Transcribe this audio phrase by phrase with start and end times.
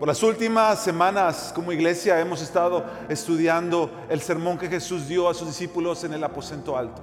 [0.00, 5.34] Por las últimas semanas como iglesia hemos estado estudiando el sermón que Jesús dio a
[5.34, 7.02] sus discípulos en el aposento alto.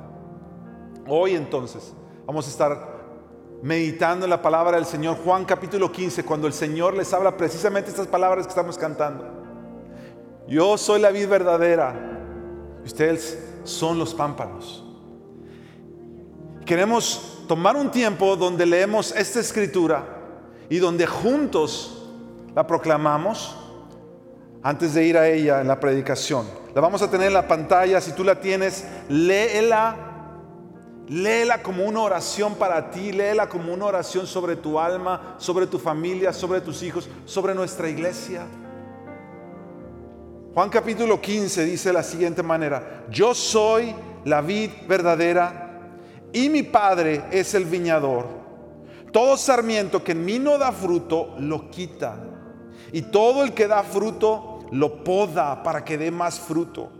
[1.07, 1.93] Hoy entonces
[2.25, 2.97] vamos a estar
[3.61, 7.91] meditando en la palabra del Señor, Juan capítulo 15, cuando el Señor les habla precisamente
[7.91, 9.25] estas palabras que estamos cantando.
[10.47, 11.93] Yo soy la vid verdadera,
[12.83, 14.83] ustedes son los pámpanos.
[16.65, 20.03] Queremos tomar un tiempo donde leemos esta escritura
[20.67, 21.96] y donde juntos
[22.57, 23.55] la proclamamos
[24.63, 26.47] antes de ir a ella en la predicación.
[26.73, 29.95] La vamos a tener en la pantalla, si tú la tienes, léela.
[31.07, 35.77] Léela como una oración para ti, léela como una oración sobre tu alma, sobre tu
[35.77, 38.47] familia, sobre tus hijos, sobre nuestra iglesia.
[40.55, 43.93] Juan capítulo 15 dice de la siguiente manera, yo soy
[44.25, 45.91] la vid verdadera
[46.33, 48.25] y mi padre es el viñador.
[49.13, 52.33] Todo sarmiento que en mí no da fruto, lo quita
[52.91, 56.91] y todo el que da fruto lo poda para que dé más fruto.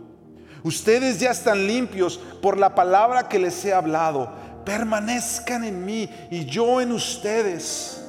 [0.62, 4.30] Ustedes ya están limpios por la palabra que les he hablado.
[4.64, 8.04] Permanezcan en mí y yo en ustedes.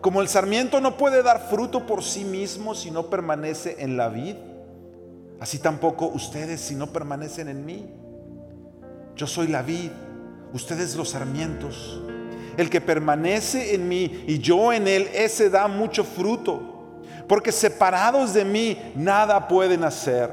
[0.00, 4.08] Como el sarmiento no puede dar fruto por sí mismo si no permanece en la
[4.08, 4.34] vid,
[5.38, 7.88] así tampoco ustedes si no permanecen en mí.
[9.14, 9.90] Yo soy la vid,
[10.52, 12.02] ustedes los sarmientos.
[12.56, 16.71] El que permanece en mí y yo en él, ese da mucho fruto
[17.28, 20.30] porque separados de mí nada pueden hacer.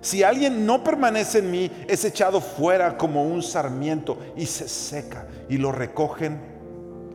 [0.00, 5.26] Si alguien no permanece en mí, es echado fuera como un sarmiento y se seca.
[5.48, 6.38] Y lo recogen,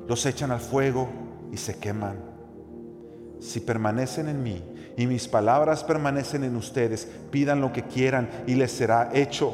[0.08, 1.08] los echan al fuego
[1.52, 2.18] y se queman.
[3.40, 4.64] Si permanecen en mí
[4.98, 9.54] y mis palabras permanecen en ustedes, pidan lo que quieran y les será hecho.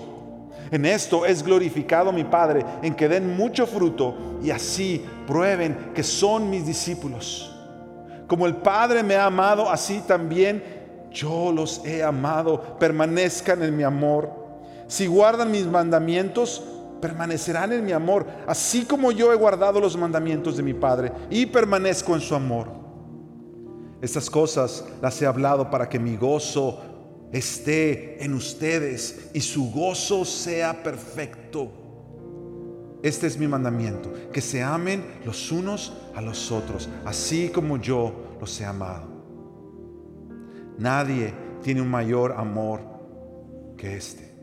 [0.72, 6.04] En esto es glorificado mi Padre, en que den mucho fruto y así prueben que
[6.04, 7.55] son mis discípulos.
[8.28, 10.64] Como el Padre me ha amado, así también
[11.12, 12.78] yo los he amado.
[12.80, 14.30] Permanezcan en mi amor.
[14.88, 16.64] Si guardan mis mandamientos,
[17.02, 21.46] permanecerán en mi amor, así como yo he guardado los mandamientos de mi Padre y
[21.46, 22.68] permanezco en su amor.
[24.02, 26.80] Estas cosas las he hablado para que mi gozo
[27.32, 31.85] esté en ustedes y su gozo sea perfecto.
[33.06, 38.12] Este es mi mandamiento, que se amen los unos a los otros, así como yo
[38.40, 39.08] los he amado.
[40.80, 42.82] Nadie tiene un mayor amor
[43.78, 44.34] que este,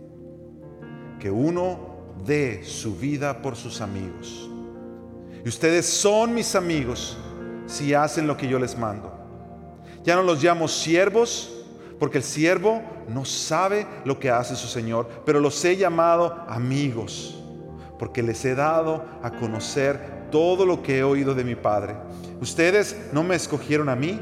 [1.18, 4.48] que uno dé su vida por sus amigos.
[5.44, 7.18] Y ustedes son mis amigos
[7.66, 9.12] si hacen lo que yo les mando.
[10.04, 11.52] Ya no los llamo siervos,
[11.98, 17.41] porque el siervo no sabe lo que hace su Señor, pero los he llamado amigos
[18.02, 21.94] porque les he dado a conocer todo lo que he oído de mi Padre.
[22.40, 24.20] Ustedes no me escogieron a mí,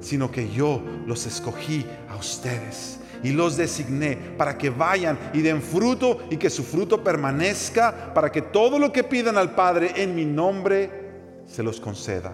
[0.00, 5.62] sino que yo los escogí a ustedes y los designé para que vayan y den
[5.62, 10.16] fruto y que su fruto permanezca, para que todo lo que pidan al Padre en
[10.16, 10.90] mi nombre
[11.46, 12.32] se los conceda.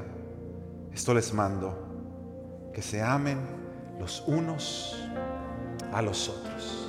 [0.94, 3.38] Esto les mando, que se amen
[4.00, 4.98] los unos
[5.92, 6.88] a los otros.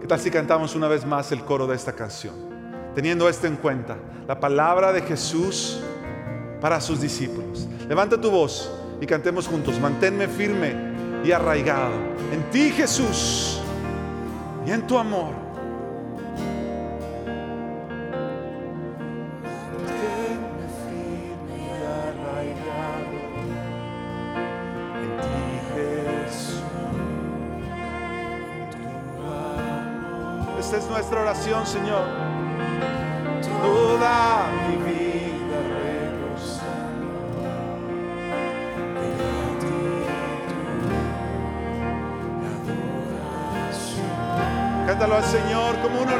[0.00, 2.49] ¿Qué tal si cantamos una vez más el coro de esta canción?
[2.94, 3.96] Teniendo esto en cuenta,
[4.26, 5.80] la palabra de Jesús
[6.60, 7.68] para sus discípulos.
[7.88, 8.70] Levanta tu voz
[9.00, 10.74] y cantemos juntos, manténme firme
[11.24, 11.94] y arraigado
[12.32, 13.60] en ti Jesús
[14.66, 15.40] y en tu amor.
[30.58, 32.29] Esta es nuestra oración, Señor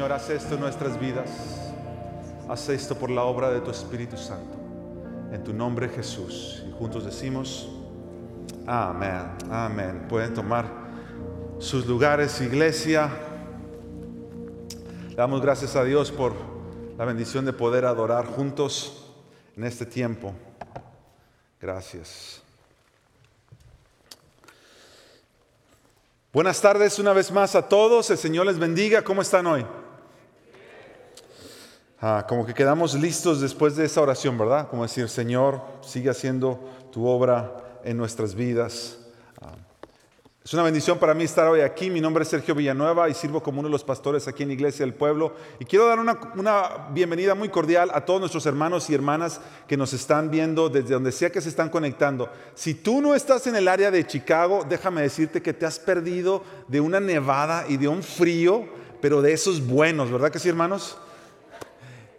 [0.00, 1.28] Señor, haz esto en nuestras vidas.
[2.48, 4.56] Haz esto por la obra de tu Espíritu Santo.
[5.30, 6.64] En tu nombre, Jesús.
[6.66, 7.68] Y juntos decimos,
[8.66, 10.06] amén, amén.
[10.08, 10.64] Pueden tomar
[11.58, 13.10] sus lugares, iglesia.
[15.14, 16.32] damos gracias a Dios por
[16.96, 19.04] la bendición de poder adorar juntos
[19.54, 20.32] en este tiempo.
[21.60, 22.40] Gracias.
[26.32, 28.08] Buenas tardes una vez más a todos.
[28.08, 29.04] El Señor les bendiga.
[29.04, 29.66] ¿Cómo están hoy?
[32.02, 34.68] Ah, como que quedamos listos después de esa oración, ¿verdad?
[34.68, 36.58] Como decir, Señor, sigue haciendo
[36.90, 38.96] tu obra en nuestras vidas.
[40.42, 41.90] Es una bendición para mí estar hoy aquí.
[41.90, 44.86] Mi nombre es Sergio Villanueva y sirvo como uno de los pastores aquí en Iglesia
[44.86, 45.34] del Pueblo.
[45.58, 49.38] Y quiero dar una, bienvenida muy cordial a todos nuestros hermanos y hermanas
[49.68, 52.30] que nos están viendo desde donde sea que se están conectando.
[52.54, 56.42] Si tú no estás en el área de Chicago, déjame decirte que te has perdido
[56.66, 58.64] de una nevada y de un frío,
[59.02, 60.96] pero de esos buenos, ¿verdad que sí, hermanos?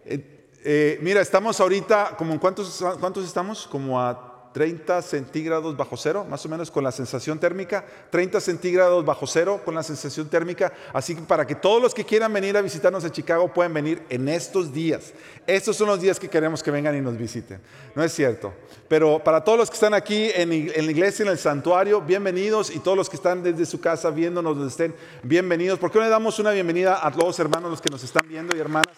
[0.04, 2.82] Eh, eh, mira, estamos ahorita, como en cuántos,
[3.24, 3.66] estamos?
[3.66, 9.04] Como a 30 centígrados bajo cero, más o menos con la sensación térmica, 30 centígrados
[9.04, 10.72] bajo cero con la sensación térmica.
[10.92, 14.02] Así que para que todos los que quieran venir a visitarnos a Chicago puedan venir
[14.08, 15.14] en estos días.
[15.46, 17.60] Estos son los días que queremos que vengan y nos visiten.
[17.94, 18.52] No es cierto.
[18.88, 22.70] Pero para todos los que están aquí en, la iglesia, en el santuario, bienvenidos.
[22.70, 25.78] Y todos los que están desde su casa viéndonos donde estén, bienvenidos.
[25.78, 28.54] ¿Por qué no le damos una bienvenida a todos hermanos los que nos están viendo
[28.56, 28.94] y hermanas?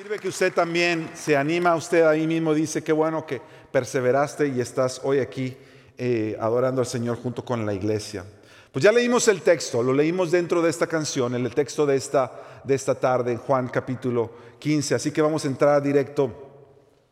[0.00, 4.58] Sirve que usted también se anima, usted ahí mismo dice, qué bueno que perseveraste y
[4.58, 5.54] estás hoy aquí
[5.98, 8.24] eh, adorando al Señor junto con la iglesia.
[8.72, 11.96] Pues ya leímos el texto, lo leímos dentro de esta canción, en el texto de
[11.96, 12.32] esta,
[12.64, 16.32] de esta tarde, en Juan capítulo 15, así que vamos a entrar directo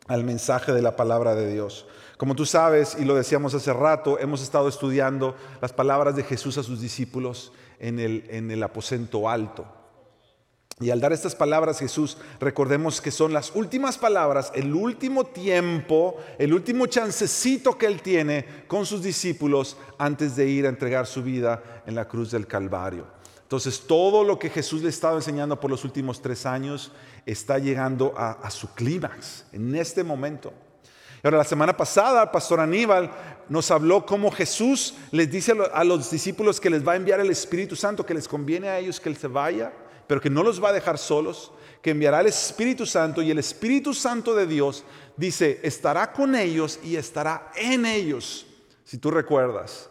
[0.06, 1.86] al mensaje de la palabra de Dios.
[2.16, 6.56] Como tú sabes, y lo decíamos hace rato, hemos estado estudiando las palabras de Jesús
[6.56, 9.77] a sus discípulos en el, en el aposento alto.
[10.80, 16.16] Y al dar estas palabras Jesús, recordemos que son las últimas palabras, el último tiempo,
[16.38, 21.22] el último chancecito que Él tiene con sus discípulos antes de ir a entregar su
[21.22, 23.06] vida en la cruz del Calvario.
[23.42, 26.92] Entonces todo lo que Jesús le estaba enseñando por los últimos tres años
[27.26, 30.52] está llegando a, su clímax en este momento.
[31.24, 33.10] Ahora, la semana pasada, el pastor Aníbal
[33.48, 37.30] nos habló cómo Jesús les dice a los discípulos que les va a enviar el
[37.30, 39.72] Espíritu Santo, que les conviene a ellos que Él se vaya
[40.08, 43.38] pero que no los va a dejar solos, que enviará el Espíritu Santo y el
[43.38, 44.84] Espíritu Santo de Dios
[45.16, 48.46] dice, estará con ellos y estará en ellos,
[48.84, 49.88] si tú recuerdas.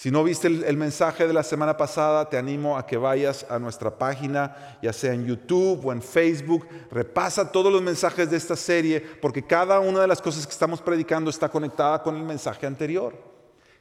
[0.00, 3.58] Si no viste el, mensaje de la semana pasada, te animo a que vayas a
[3.58, 8.56] nuestra página, ya sea en YouTube o en Facebook, repasa todos los mensajes de esta
[8.56, 12.66] serie, porque cada una de las cosas que estamos predicando está conectada con el mensaje
[12.66, 13.14] anterior.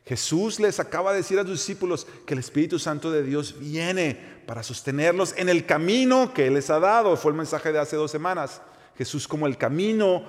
[0.10, 4.16] Jesús les acaba de decir a sus discípulos que el Espíritu Santo de Dios viene
[4.48, 7.16] para sostenerlos en el camino que Él les ha dado.
[7.16, 8.60] Fue el mensaje de hace dos semanas.
[8.98, 10.24] Jesús como el camino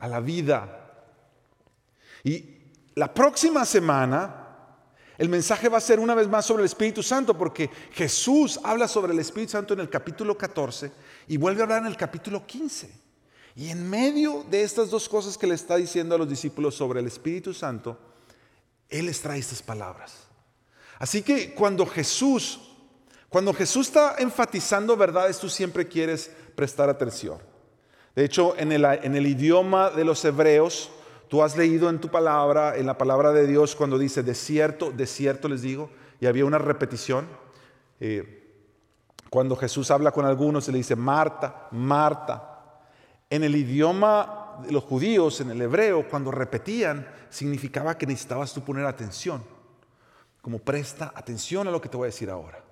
[0.00, 1.06] a la vida.
[2.22, 2.44] Y
[2.94, 4.66] la próxima semana
[5.16, 8.86] el mensaje va a ser una vez más sobre el Espíritu Santo, porque Jesús habla
[8.86, 10.92] sobre el Espíritu Santo en el capítulo 14
[11.28, 12.90] y vuelve a hablar en el capítulo 15.
[13.56, 17.00] Y en medio de estas dos cosas que le está diciendo a los discípulos sobre
[17.00, 18.11] el Espíritu Santo,
[18.92, 20.28] él les trae estas palabras.
[20.98, 22.60] Así que cuando Jesús,
[23.28, 27.38] cuando Jesús está enfatizando verdades, tú siempre quieres prestar atención.
[28.14, 30.90] De hecho, en el, idioma de los hebreos,
[31.28, 35.48] tú has leído en tu palabra, en la palabra de Dios, cuando dice desierto, desierto
[35.48, 35.90] les digo,
[36.20, 37.26] y había una repetición.
[37.98, 38.38] Eh,
[39.30, 42.82] cuando Jesús habla con algunos, se le dice Marta, Marta.
[43.30, 48.84] En el idioma los judíos en el hebreo, cuando repetían, significaba que necesitabas tú poner
[48.84, 49.42] atención.
[50.40, 52.62] Como presta atención a lo que te voy a decir ahora.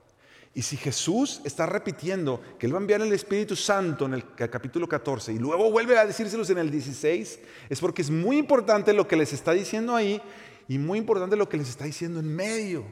[0.52, 4.34] Y si Jesús está repitiendo que Él va a enviar el Espíritu Santo en el
[4.34, 7.38] capítulo 14 y luego vuelve a decírselos en el 16,
[7.68, 10.20] es porque es muy importante lo que les está diciendo ahí
[10.66, 12.84] y muy importante lo que les está diciendo en medio,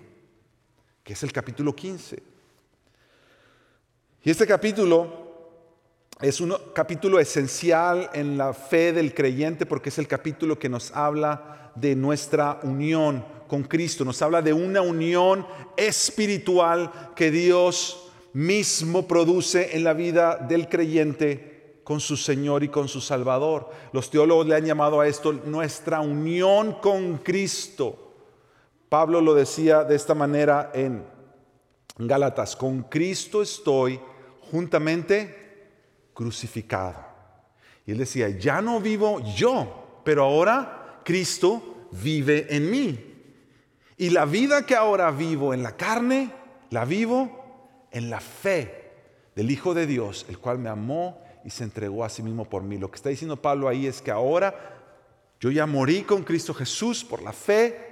[1.03, 2.23] que es el capítulo 15.
[4.23, 5.28] Y este capítulo
[6.21, 10.91] es un capítulo esencial en la fe del creyente porque es el capítulo que nos
[10.91, 15.47] habla de nuestra unión con Cristo, nos habla de una unión
[15.77, 22.89] espiritual que Dios mismo produce en la vida del creyente con su Señor y con
[22.89, 23.71] su Salvador.
[23.93, 28.17] Los teólogos le han llamado a esto nuestra unión con Cristo.
[28.89, 31.05] Pablo lo decía de esta manera en
[31.97, 34.01] Gálatas, con Cristo estoy
[34.51, 35.48] juntamente
[36.19, 36.97] crucificado.
[37.87, 43.15] Y él decía, ya no vivo yo, pero ahora Cristo vive en mí.
[43.97, 46.33] Y la vida que ahora vivo en la carne,
[46.71, 48.91] la vivo en la fe
[49.37, 52.65] del Hijo de Dios, el cual me amó y se entregó a sí mismo por
[52.65, 52.79] mí.
[52.79, 54.57] Lo que está diciendo Pablo ahí es que ahora
[55.39, 57.88] yo ya morí con Cristo Jesús por la fe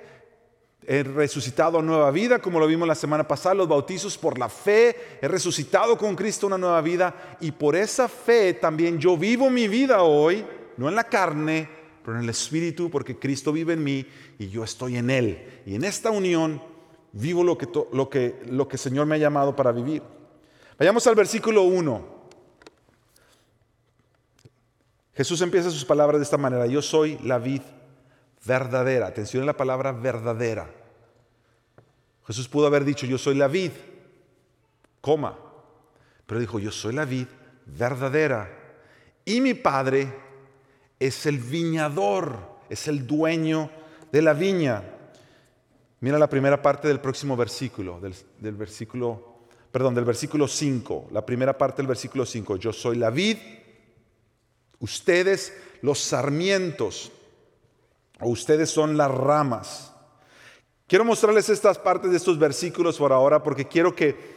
[0.89, 4.49] He resucitado a nueva vida, como lo vimos la semana pasada, los bautizos por la
[4.49, 5.19] fe.
[5.21, 9.67] He resucitado con Cristo una nueva vida y por esa fe también yo vivo mi
[9.67, 11.69] vida hoy, no en la carne,
[12.05, 14.07] pero en el Espíritu porque Cristo vive en mí
[14.39, 15.63] y yo estoy en Él.
[15.67, 16.63] Y en esta unión
[17.11, 20.05] vivo lo que, lo que, lo que el Señor me ha llamado para vivir.
[20.79, 22.17] Vayamos al versículo 1.
[25.15, 26.67] Jesús empieza sus palabras de esta manera.
[26.67, 27.63] Yo soy la vid
[28.47, 29.07] verdadera.
[29.07, 30.71] Atención a la palabra verdadera.
[32.27, 33.73] Jesús pudo haber dicho, yo soy la vid,
[35.01, 35.39] coma.
[36.27, 37.27] Pero dijo, yo soy la vid
[37.67, 38.51] verdadera.
[39.25, 40.13] Y mi Padre
[40.99, 42.39] es el viñador,
[42.69, 43.71] es el dueño
[44.11, 44.83] de la viña.
[46.01, 51.57] Mira la primera parte del próximo versículo, del, versículo, perdón, del versículo 5, la primera
[51.57, 52.57] parte del versículo 5.
[52.57, 53.39] Yo soy la vid,
[54.79, 57.13] ustedes los sarmientos,
[58.21, 59.93] o ustedes son las ramas.
[60.87, 64.37] Quiero mostrarles estas partes de estos versículos por ahora porque quiero que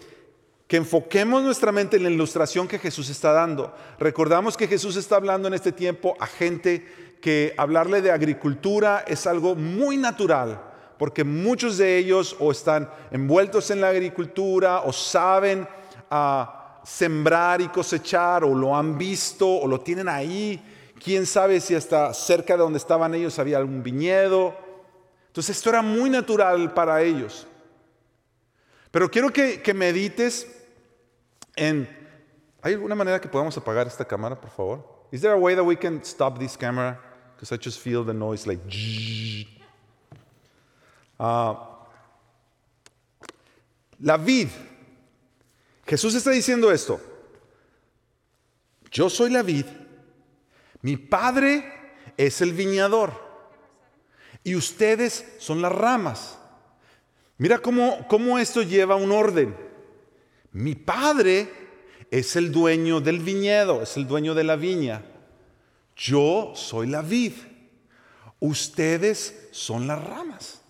[0.70, 3.74] que enfoquemos nuestra mente en la ilustración que Jesús está dando.
[3.98, 9.26] Recordamos que Jesús está hablando en este tiempo a gente que hablarle de agricultura es
[9.26, 10.62] algo muy natural,
[11.00, 15.68] porque muchos de ellos o están envueltos en la agricultura o saben
[16.08, 20.64] a ah, sembrar y cosechar o lo han visto o lo tienen ahí.
[21.02, 24.56] Quién sabe si hasta cerca de donde estaban ellos había algún viñedo.
[25.28, 27.48] Entonces esto era muy natural para ellos.
[28.92, 30.48] Pero quiero que, que medites
[32.62, 35.08] ¿Hay alguna manera que podamos apagar esta cámara, por favor?
[35.12, 37.00] Is there a way that we can stop this camera?
[37.36, 38.62] Because I just feel the noise like.
[41.20, 41.56] Uh,
[44.02, 44.50] la vid.
[45.86, 47.00] Jesús está diciendo esto.
[48.92, 49.66] Yo soy la vid.
[50.82, 51.64] Mi padre
[52.18, 53.14] es el viñador.
[54.44, 56.38] Y ustedes son las ramas.
[57.38, 59.56] Mira cómo, cómo esto lleva un orden.
[60.52, 61.50] Mi padre
[62.12, 65.04] es el dueño del viñedo, es el dueño de la viña.
[65.96, 67.34] Yo soy la vid.
[68.40, 70.62] Ustedes son las ramas.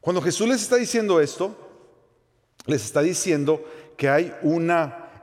[0.00, 1.56] Cuando Jesús les está diciendo esto,
[2.66, 3.64] les está diciendo
[3.96, 4.72] que hay un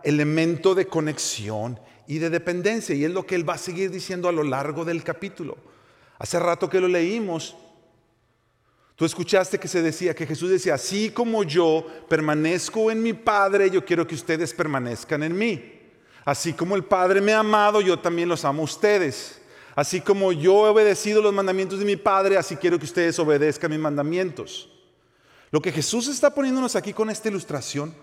[0.03, 2.95] elemento de conexión y de dependencia.
[2.95, 5.57] Y es lo que él va a seguir diciendo a lo largo del capítulo.
[6.17, 7.55] Hace rato que lo leímos,
[8.95, 13.69] Tú escuchaste que se decía, que Jesús decía, así como yo permanezco en mi Padre,
[13.69, 15.81] yo quiero que ustedes permanezcan en mí.
[16.23, 19.41] Así como el Padre me ha amado, yo también los amo a ustedes.
[19.75, 23.69] Así como yo he obedecido los mandamientos de mi Padre, así quiero que ustedes obedezcan
[23.69, 24.69] mis mandamientos.
[25.51, 27.93] Lo que Jesús está poniéndonos aquí con esta ilustración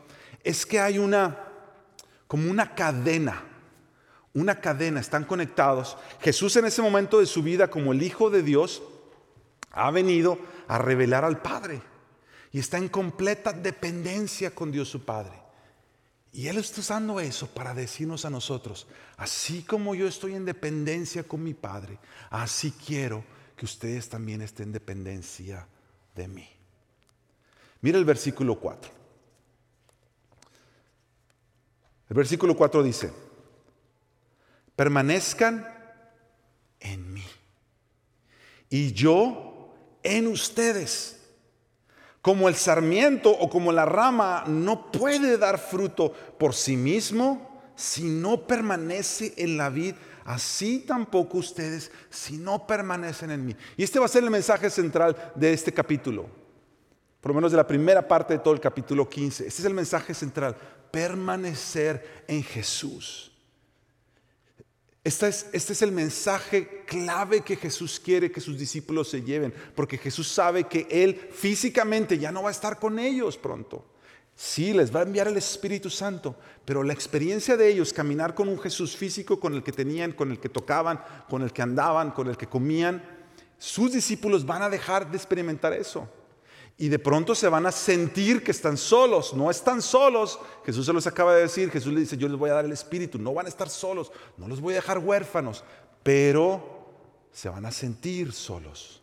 [0.45, 1.39] es que hay una,
[2.27, 3.43] como una cadena,
[4.35, 5.97] una cadena, están conectados.
[6.21, 8.83] Jesús en ese momento de su vida como el Hijo de Dios
[9.71, 11.83] ha venido a revelar al Padre
[12.51, 15.41] y está en completa dependencia con Dios su Padre.
[16.33, 18.87] Y Él está usando eso para decirnos a nosotros,
[19.19, 21.99] así como yo estoy en dependencia con mi Padre,
[22.31, 23.23] así quiero
[23.55, 25.67] que ustedes también estén en dependencia
[26.15, 26.49] de mí.
[27.83, 28.91] Mira el versículo 4.
[32.09, 33.13] El versículo 4 dice,
[34.83, 35.65] permanezcan
[36.81, 37.23] en mí
[38.69, 39.73] y yo
[40.03, 41.21] en ustedes.
[42.21, 48.03] Como el sarmiento o como la rama no puede dar fruto por sí mismo si
[48.03, 53.57] no permanece en la vid, así tampoco ustedes si no permanecen en mí.
[53.77, 56.27] Y este va a ser el mensaje central de este capítulo,
[57.21, 59.47] por lo menos de la primera parte de todo el capítulo 15.
[59.47, 60.57] Este es el mensaje central,
[60.91, 63.32] permanecer en Jesús.
[65.05, 70.29] Este es, el mensaje clave que Jesús quiere que sus discípulos se lleven, porque Jesús
[70.29, 73.85] sabe que Él físicamente ya no va a estar con ellos pronto.
[74.37, 78.49] Sí, les va a enviar el Espíritu Santo, pero la experiencia de ellos, caminar con
[78.49, 82.13] un Jesús físico con el que tenían, con el que tocaban, con el que andaban,
[82.13, 83.03] con el que comían,
[83.59, 86.09] sus discípulos van a dejar de experimentar eso.
[86.83, 89.35] Y de pronto se van a sentir que están solos.
[89.35, 90.41] No están solos.
[90.67, 91.71] Jesús se los acaba de decir.
[91.71, 93.21] Jesús le dice, yo les voy a dar el Espíritu.
[93.21, 94.11] No van a estar solos.
[94.37, 95.63] No los voy a dejar huérfanos.
[96.03, 96.91] Pero
[97.31, 99.01] se van a sentir solos.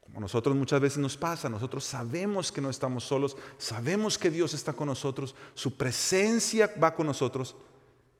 [0.00, 1.50] Como nosotros muchas veces nos pasa.
[1.50, 3.36] Nosotros sabemos que no estamos solos.
[3.58, 5.34] Sabemos que Dios está con nosotros.
[5.52, 7.54] Su presencia va con nosotros.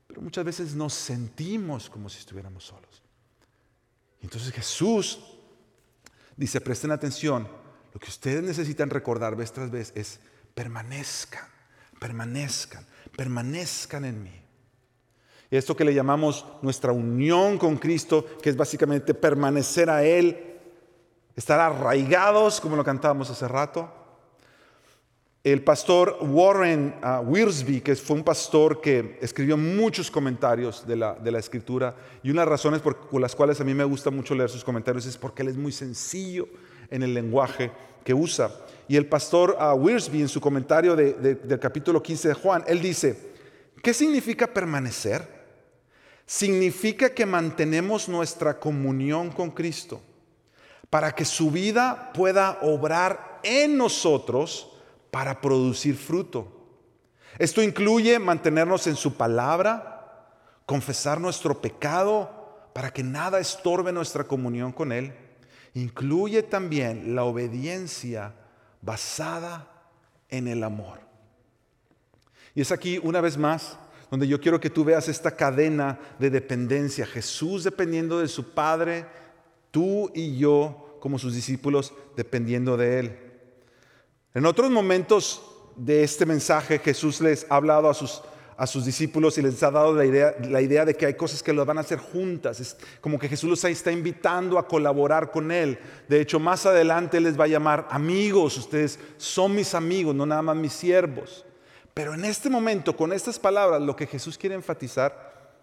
[0.08, 3.02] Pero muchas veces nos sentimos como si estuviéramos solos.
[4.20, 5.20] Entonces Jesús
[6.36, 7.57] dice, presten atención
[7.92, 10.20] lo que ustedes necesitan recordar vez tras vez es
[10.54, 11.44] permanezcan,
[11.98, 12.84] permanezcan,
[13.16, 14.42] permanezcan en mí.
[15.50, 20.58] Esto que le llamamos nuestra unión con Cristo, que es básicamente permanecer a Él,
[21.34, 23.90] estar arraigados, como lo cantábamos hace rato.
[25.42, 31.14] El pastor Warren uh, Wiersbe, que fue un pastor que escribió muchos comentarios de la,
[31.14, 34.10] de la escritura, y una de las razones por, las cuales a mí me gusta
[34.10, 36.46] mucho leer sus comentarios es porque él es muy sencillo
[36.90, 37.70] en el lenguaje
[38.04, 38.50] que usa.
[38.88, 43.32] Y el pastor uh, en su comentario del capítulo 15 de Juan, él dice,
[43.82, 45.38] ¿qué significa permanecer?
[46.24, 50.00] Significa que mantenemos nuestra comunión con Cristo
[50.90, 54.72] para que su vida pueda obrar en nosotros
[55.10, 56.48] para producir fruto.
[57.38, 60.26] Esto incluye mantenernos en su palabra,
[60.66, 65.12] confesar nuestro pecado para que nada estorbe nuestra comunión con Él.
[65.78, 68.34] Incluye también la obediencia
[68.82, 69.70] basada
[70.28, 70.98] en el amor.
[72.52, 73.78] Y es aquí una vez más
[74.10, 77.06] donde yo quiero que tú veas esta cadena de dependencia.
[77.06, 79.06] Jesús dependiendo de su Padre,
[79.70, 83.18] tú y yo como sus discípulos dependiendo de Él.
[84.34, 85.40] En otros momentos
[85.76, 88.20] de este mensaje Jesús les ha hablado a sus,
[88.58, 91.44] a sus discípulos y les ha dado la idea, la idea de que hay cosas
[91.44, 92.58] que lo van a hacer juntas.
[92.58, 95.78] Es como que Jesús los está invitando a colaborar con Él.
[96.08, 98.58] De hecho, más adelante les va a llamar amigos.
[98.58, 101.46] Ustedes son mis amigos, no nada más mis siervos.
[101.94, 105.54] Pero en este momento, con estas palabras, lo que Jesús quiere enfatizar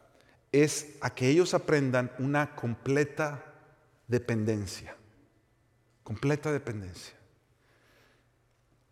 [0.54, 3.44] es a que ellos aprendan una completa
[4.08, 4.96] dependencia.
[6.02, 7.14] Completa dependencia.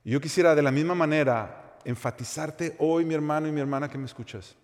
[0.03, 4.05] Yo quisiera de la misma manera enfatizarte hoy, mi hermano y mi hermana que me
[4.05, 4.55] escuchas.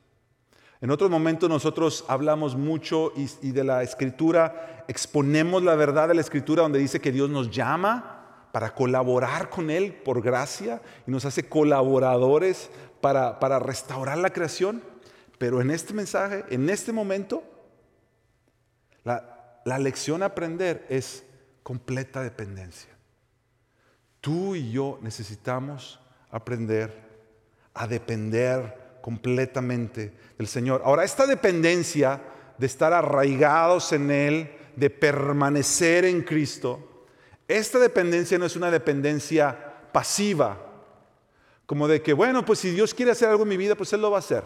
[0.81, 6.21] En otros momentos nosotros hablamos mucho y, de la escritura, exponemos la verdad de la
[6.21, 11.25] escritura donde dice que Dios nos llama para colaborar con Él por gracia y nos
[11.25, 12.69] hace colaboradores
[13.01, 14.81] para, para restaurar la creación.
[15.37, 17.43] Pero en este mensaje, en este momento,
[19.03, 21.25] la, la lección a aprender es
[21.61, 22.89] completa dependencia.
[24.21, 25.99] Tú y yo necesitamos
[26.29, 27.08] aprender
[27.79, 30.81] a depender completamente del Señor.
[30.83, 32.21] Ahora, esta dependencia
[32.57, 37.05] de estar arraigados en Él, de permanecer en Cristo,
[37.47, 39.57] esta dependencia no es una dependencia
[39.93, 40.57] pasiva,
[41.65, 44.01] como de que, bueno, pues si Dios quiere hacer algo en mi vida, pues Él
[44.01, 44.43] lo va a hacer.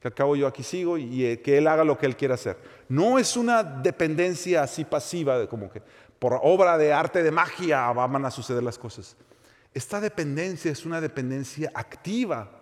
[0.00, 2.34] Que al cabo yo aquí sigo y, eh, que Él haga lo que Él quiera
[2.34, 2.58] hacer.
[2.88, 5.82] No es una dependencia así pasiva, de como que,
[6.20, 9.16] por obra de arte de magia van a suceder las cosas.
[9.72, 12.60] Esta dependencia es una dependencia activa.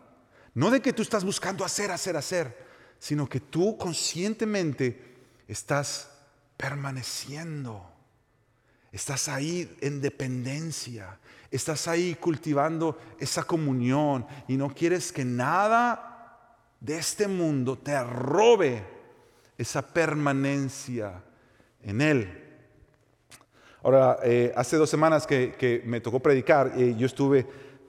[0.55, 2.67] No de que tú estás buscando hacer, hacer, hacer,
[2.99, 5.17] sino que tú conscientemente
[5.47, 6.11] estás
[6.57, 7.91] permaneciendo.
[8.93, 11.19] Estás ahí en dependencia.
[11.51, 18.85] Estás ahí cultivando esa comunión y no quieres que nada de este mundo te robe
[19.57, 21.23] esa permanencia
[21.83, 22.48] en Él.
[23.89, 27.47] Ahora, eh, hace dos semanas que, me tocó predicar, y yo estuve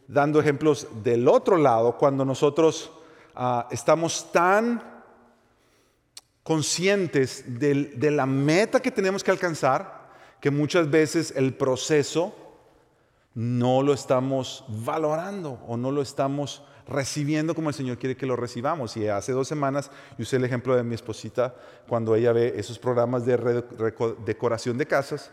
[0.07, 2.89] dando ejemplos del otro lado, cuando nosotros
[3.35, 4.81] ah, estamos tan
[6.41, 10.09] conscientes de la meta que tenemos que alcanzar,
[10.39, 12.33] que muchas veces el proceso
[13.33, 18.37] no lo estamos valorando o no lo estamos recibiendo como el Señor quiere que lo
[18.37, 18.95] recibamos.
[18.95, 21.55] Y hace dos semanas yo usé el ejemplo de mi esposita
[21.89, 23.65] cuando ella ve esos programas de
[24.25, 25.29] decoración de casas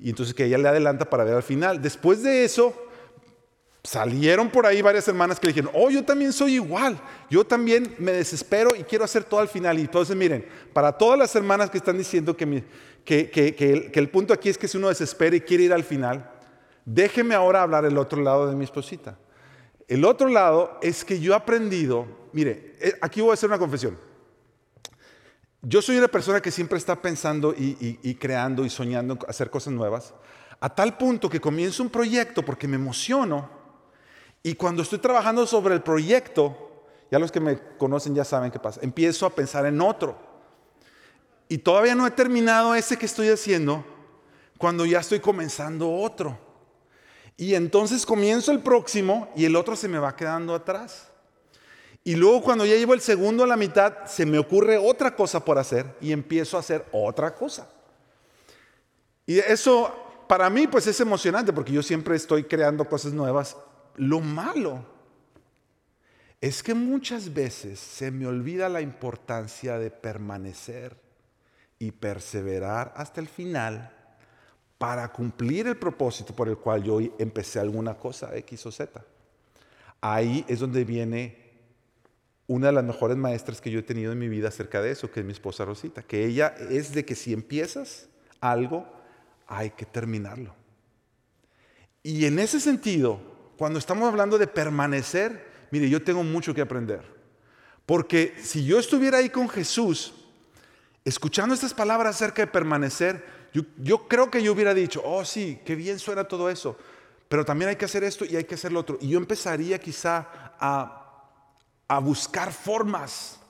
[0.00, 1.82] y entonces que ella le adelanta para ver al final.
[1.82, 2.74] Después de eso,
[3.82, 7.94] salieron por ahí varias hermanas que le dijeron, oh, yo también soy igual, yo también
[7.98, 9.78] me desespero y quiero hacer todo al final.
[9.78, 12.64] Y entonces miren, para todas las hermanas que están diciendo que,
[13.04, 16.30] que, el, punto aquí es que si uno desespera y quiere ir al final,
[16.84, 19.18] déjeme ahora hablar el otro lado de mi esposita.
[19.86, 23.58] El otro lado es que yo he aprendido, mire, eh, aquí voy a hacer una
[23.58, 23.98] confesión.
[25.62, 30.14] Yo soy una persona que siempre está pensando y, creando y soñando hacer cosas nuevas,
[30.58, 33.48] a tal punto que comienzo un proyecto porque me emociono
[34.42, 38.58] y cuando estoy trabajando sobre el proyecto, ya los que me conocen ya saben qué
[38.58, 40.18] pasa, empiezo a pensar en otro.
[41.48, 43.84] Y todavía no he terminado ese que estoy haciendo
[44.56, 46.38] cuando ya estoy comenzando otro.
[47.36, 51.09] Y entonces comienzo el próximo y el otro se me va quedando atrás.
[52.02, 55.44] Y luego cuando ya llevo el segundo a la mitad, se me ocurre otra cosa
[55.44, 57.68] por hacer y empiezo a hacer otra cosa.
[59.26, 63.56] Y eso para mí pues es emocionante porque yo siempre estoy creando cosas nuevas.
[63.96, 64.84] Lo malo
[66.40, 70.96] es que muchas veces se me olvida la importancia de permanecer
[71.78, 73.92] y perseverar hasta el final
[74.78, 79.04] para cumplir el propósito por el cual yo empecé alguna cosa, X o Z.
[80.00, 81.39] Ahí es donde viene
[82.50, 85.08] una de las mejores maestras que yo he tenido en mi vida acerca de eso,
[85.08, 88.08] que es mi esposa Rosita, que ella es de que si empiezas
[88.40, 88.92] algo,
[89.46, 90.52] hay que terminarlo.
[92.02, 93.20] Y en ese sentido,
[93.56, 97.02] cuando estamos hablando de permanecer, mire, yo tengo mucho que aprender.
[97.86, 100.12] Porque si yo estuviera ahí con Jesús,
[101.04, 105.76] escuchando estas palabras acerca de permanecer, yo, creo que yo hubiera dicho, oh sí, qué
[105.76, 106.76] bien suena todo eso,
[107.28, 108.98] pero también hay que hacer esto y hay que hacer lo otro.
[109.00, 110.26] Y yo empezaría quizá
[110.58, 110.99] a,
[111.90, 113.40] a buscar formas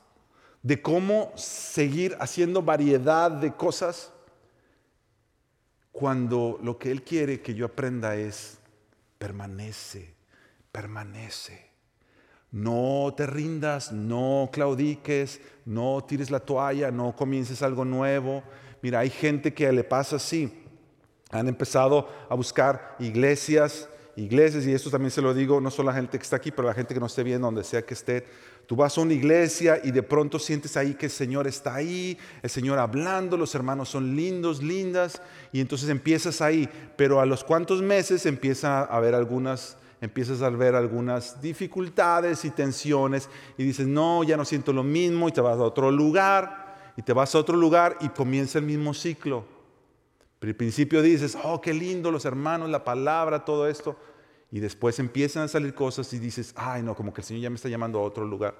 [0.62, 4.10] de cómo seguir haciendo variedad de cosas
[5.92, 8.56] cuando lo que Él quiere que yo aprenda es
[9.18, 10.14] permanece,
[10.72, 11.68] permanece.
[12.50, 18.42] No te rindas, no claudiques, no tires la toalla, no comiences algo nuevo.
[18.80, 20.64] Mira, hay gente que le pasa así.
[21.30, 25.92] Han empezado a buscar iglesias, iglesias, y esto también se lo digo no solo a
[25.92, 27.82] la gente que está aquí, pero a la gente que no esté viendo, donde sea
[27.82, 28.24] que esté.
[28.66, 32.16] Tú vas a una iglesia y de pronto sientes ahí que el Señor está ahí,
[32.42, 35.20] el Señor hablando, los hermanos son lindos, lindas,
[35.52, 40.48] y entonces empiezas ahí, pero a los cuantos meses empieza a haber algunas empiezas a
[40.48, 45.42] ver algunas dificultades y tensiones y dices, no, ya no siento lo mismo y te
[45.42, 49.59] vas a otro lugar y te vas a otro lugar y comienza el mismo ciclo.
[50.40, 53.96] Pero al principio dices, oh, qué lindo los hermanos, la palabra, todo esto.
[54.50, 57.50] Y después empiezan a salir cosas y dices, ay, no, como que el Señor ya
[57.50, 58.54] me está llamando a otro lugar.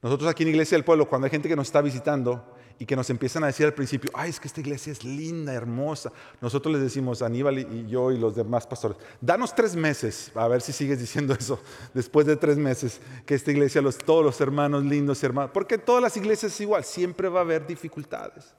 [0.00, 2.96] Nosotros aquí en Iglesia del Pueblo, cuando hay gente que nos está visitando, y que
[2.96, 6.10] nos empiezan a decir al principio, ay, es que esta iglesia es linda, hermosa.
[6.40, 10.62] Nosotros les decimos, Aníbal y yo y los demás pastores, danos tres meses, a ver
[10.62, 11.60] si sigues diciendo eso,
[11.94, 16.02] después de tres meses, que esta iglesia, los, todos los hermanos lindos, hermanos, porque todas
[16.02, 18.54] las iglesias es igual, siempre va a haber dificultades.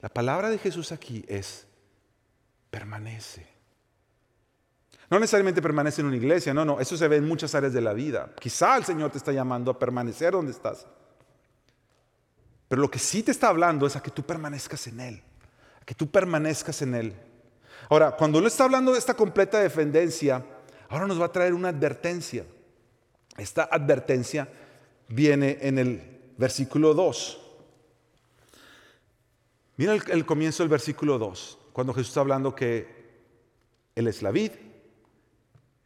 [0.00, 1.66] La palabra de Jesús aquí es,
[2.70, 3.46] permanece.
[5.10, 7.80] No necesariamente permanece en una iglesia, no, no, eso se ve en muchas áreas de
[7.80, 8.30] la vida.
[8.38, 10.86] Quizá el Señor te está llamando a permanecer donde estás.
[12.68, 15.22] Pero lo que sí te está hablando es a que tú permanezcas en Él,
[15.80, 17.14] a que tú permanezcas en Él.
[17.88, 20.44] Ahora, cuando Él está hablando de esta completa dependencia,
[20.90, 22.44] ahora nos va a traer una advertencia.
[23.38, 24.46] Esta advertencia
[25.08, 27.47] viene en el versículo 2.
[29.78, 32.88] Mira el, comienzo del versículo 2, cuando Jesús está hablando que
[33.94, 34.50] Él es la vid,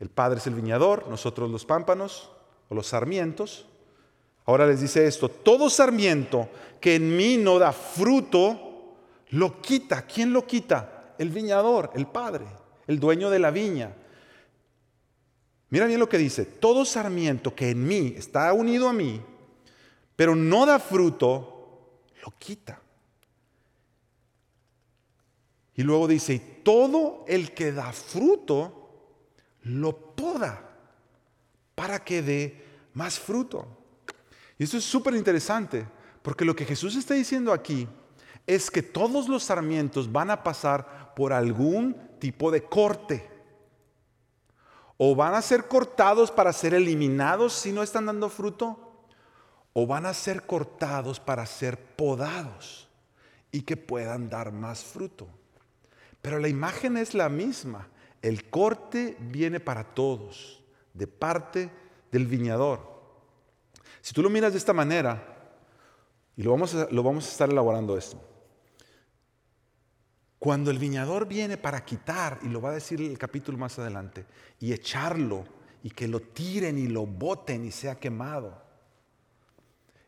[0.01, 2.31] el Padre es el viñador, nosotros los pámpanos
[2.71, 3.67] o los sarmientos.
[4.47, 6.49] Ahora les dice esto, todo sarmiento
[6.81, 8.97] que en mí no da fruto,
[9.29, 10.07] lo quita.
[10.07, 11.15] ¿Quién lo quita?
[11.19, 12.47] El viñador, el Padre,
[12.87, 13.95] el dueño de la viña.
[15.69, 19.21] Mira bien lo que dice, todo sarmiento que en mí está unido a mí,
[20.17, 22.82] pero no da fruto, lo quita.
[25.75, 28.83] Y luego dice, todo el que da fruto,
[29.63, 30.63] lo poda
[31.75, 33.67] para que dé más fruto.
[34.59, 35.87] Y esto es súper interesante,
[36.23, 37.89] porque lo que Jesús está diciendo aquí
[38.47, 43.31] es que todos los sarmientos van a pasar por algún tipo de corte.
[44.99, 49.07] O van a ser cortados para ser eliminados si no están dando fruto,
[49.73, 52.89] o van a ser cortados para ser podados
[53.51, 55.27] y que puedan dar más fruto.
[56.23, 57.89] Pero la imagen es la misma.
[58.23, 60.63] El corte viene para todos,
[60.95, 61.71] de parte
[62.13, 62.93] del viñador.
[64.01, 65.53] Si tú lo miras de esta manera,
[66.37, 68.21] y lo vamos a, estar elaborando esto,
[70.39, 74.25] cuando el viñador viene para quitar, y lo va a decir el capítulo más adelante,
[74.61, 75.45] y echarlo,
[75.83, 78.63] y que lo tiren y lo boten y sea quemado,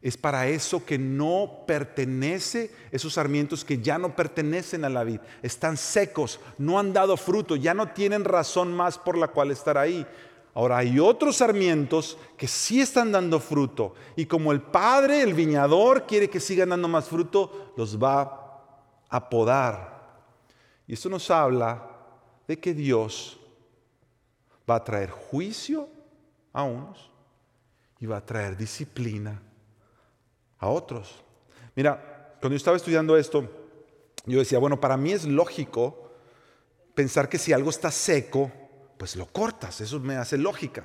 [0.04, 5.18] es para eso que no pertenece, esos sarmientos que ya no pertenecen a la vid,
[5.40, 9.78] están secos, no han dado fruto, ya no tienen razón más por la cual estar
[9.78, 10.06] ahí.
[10.52, 16.06] Ahora hay otros sarmientos que sí están dando fruto y como el padre, el viñador,
[16.06, 18.62] quiere que sigan dando más fruto, los va
[19.08, 20.20] a podar.
[20.86, 21.82] Y esto nos habla
[22.46, 23.40] de que Dios
[24.68, 25.88] va a traer juicio
[26.52, 27.10] a unos
[28.00, 29.40] y va a traer disciplina
[30.64, 31.22] a otros.
[31.76, 33.48] Mira, cuando yo estaba estudiando esto,
[34.26, 36.10] yo decía, bueno, para mí es lógico
[36.94, 38.50] pensar que si algo está seco,
[38.96, 40.84] pues lo cortas, eso me hace lógica.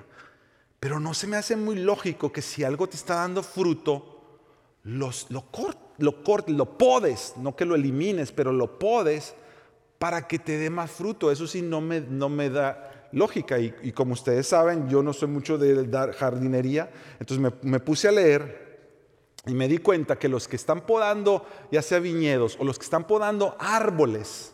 [0.80, 4.39] Pero no se me hace muy lógico que si algo te está dando fruto,
[4.84, 9.36] lo, lo cortes, lo podes, no que lo elimines, pero lo podes
[9.98, 11.32] para que te dé más fruto.
[11.32, 13.60] Eso sí no me, da lógica.
[13.60, 16.89] Y, como ustedes saben, yo no soy mucho de dar jardinería,
[17.20, 18.59] entonces me puse a leer
[19.50, 22.86] y me di cuenta que los que están podando, ya sea viñedos o los que
[22.86, 24.54] están podando árboles,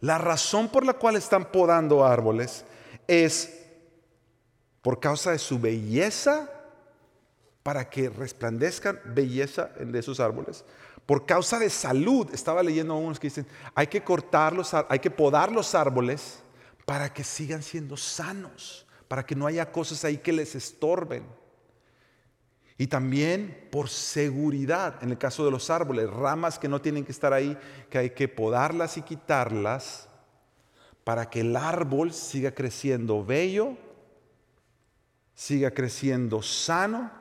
[0.00, 2.64] la razón por la cual están podando árboles
[3.06, 3.60] es
[4.82, 6.50] por causa de su belleza,
[7.62, 10.64] para que resplandezcan belleza de esos árboles.
[11.06, 14.54] Por causa de salud, estaba leyendo a unos que dicen, hay que cortar
[14.88, 16.40] hay que podar los árboles
[16.84, 21.24] para que sigan siendo sanos, para que no haya cosas ahí que les estorben.
[22.76, 27.12] Y también por seguridad, en el caso de los árboles, ramas que no tienen que
[27.12, 27.56] estar ahí,
[27.88, 30.08] que hay que podarlas y quitarlas
[31.04, 33.76] para que el árbol siga creciendo bello,
[35.34, 37.12] siga creciendo sano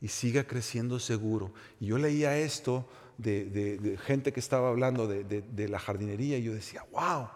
[0.00, 1.52] y siga creciendo seguro.
[1.80, 2.86] Y yo leía esto
[3.16, 7.28] de, gente que estaba hablando de, la jardinería y yo decía, wow,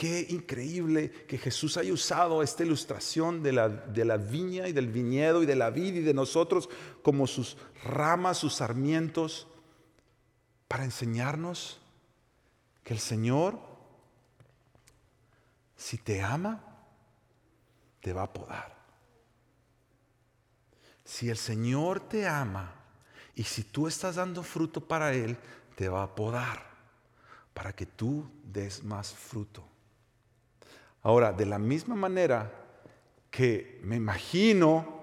[0.00, 4.88] qué increíble que Jesús haya usado esta ilustración de la, de la viña y del
[4.88, 6.70] viñedo y de la vid y de nosotros
[7.02, 9.46] como sus ramas, sus sarmientos,
[10.68, 11.82] para enseñarnos
[12.82, 13.58] que el Señor,
[15.76, 16.64] si te ama,
[18.00, 18.74] te va a podar.
[21.04, 22.72] Si el Señor te ama
[23.34, 25.36] y si tú estás dando fruto para Él,
[25.76, 26.70] te va a podar
[27.52, 29.69] para que tú des más fruto.
[31.02, 32.52] Ahora, de la misma manera
[33.30, 35.00] que me imagino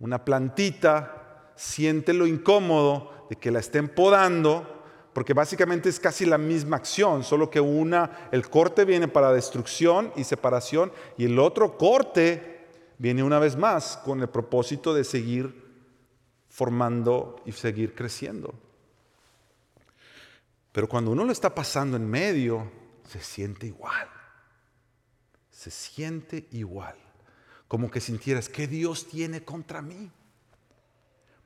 [0.00, 6.38] una plantita siente lo incómodo de que la estén podando, porque básicamente es casi la
[6.38, 11.76] misma acción, solo que una, el corte viene para destrucción y separación, y el otro
[11.76, 12.66] corte
[12.98, 15.68] viene una vez más con el propósito de seguir
[16.48, 18.54] formando y seguir creciendo.
[20.72, 22.70] Pero cuando uno lo está pasando en medio,
[23.04, 24.17] se siente igual
[25.58, 26.94] se siente igual.
[27.66, 30.08] Como que sintieras, ¿qué Dios tiene contra mí?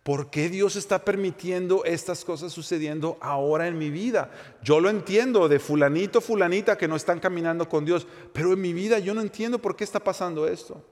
[0.02, 4.30] ¿Por qué Dios está permitiendo estas cosas sucediendo ahora en mi vida?
[4.62, 8.74] Yo lo entiendo de fulanito, fulanita que no están caminando con Dios, pero en mi
[8.74, 10.84] vida yo no entiendo por qué está pasando esto.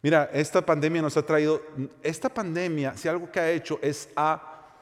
[0.00, 1.60] Mira, esta pandemia nos ha traído,
[2.02, 4.78] esta pandemia, si algo que ha hecho es ha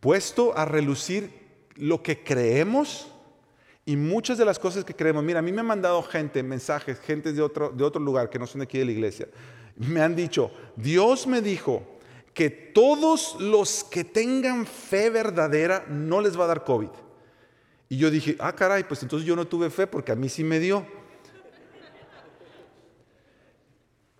[0.00, 1.30] puesto a relucir
[1.76, 3.13] lo que creemos
[3.86, 6.98] y muchas de las cosas que creemos, mira, a mí me han mandado gente, mensajes,
[7.00, 9.28] gente de otro, de otro lugar que no son de aquí de la iglesia.
[9.76, 11.82] Me han dicho, Dios me dijo
[12.32, 16.88] que todos los que tengan fe verdadera no les va a dar COVID.
[17.90, 20.42] Y yo dije, ah, caray, pues entonces yo no tuve fe porque a mí sí
[20.42, 20.86] me dio.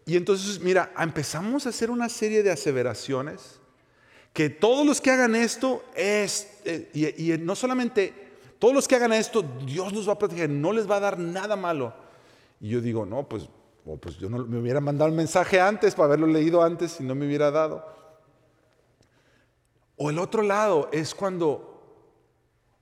[0.06, 3.58] Y entonces, mira, empezamos a hacer una serie de aseveraciones
[4.34, 8.23] que todos los que hagan esto es, eh, y, y no solamente
[8.64, 11.18] todos los que hagan esto, Dios los va a proteger, no les va a dar
[11.18, 11.92] nada malo.
[12.58, 13.46] Y yo digo, no, pues,
[14.00, 17.14] pues yo no me hubiera mandado el mensaje antes para haberlo leído antes y no
[17.14, 17.86] me hubiera dado.
[19.98, 22.08] O el otro lado es cuando,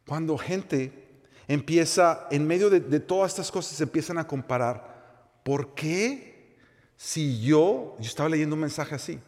[0.06, 5.40] cuando gente empieza, en medio de, de todas estas cosas, se empiezan a comparar.
[5.42, 6.54] ¿Por qué
[6.96, 9.18] si yo, yo estaba leyendo un mensaje así,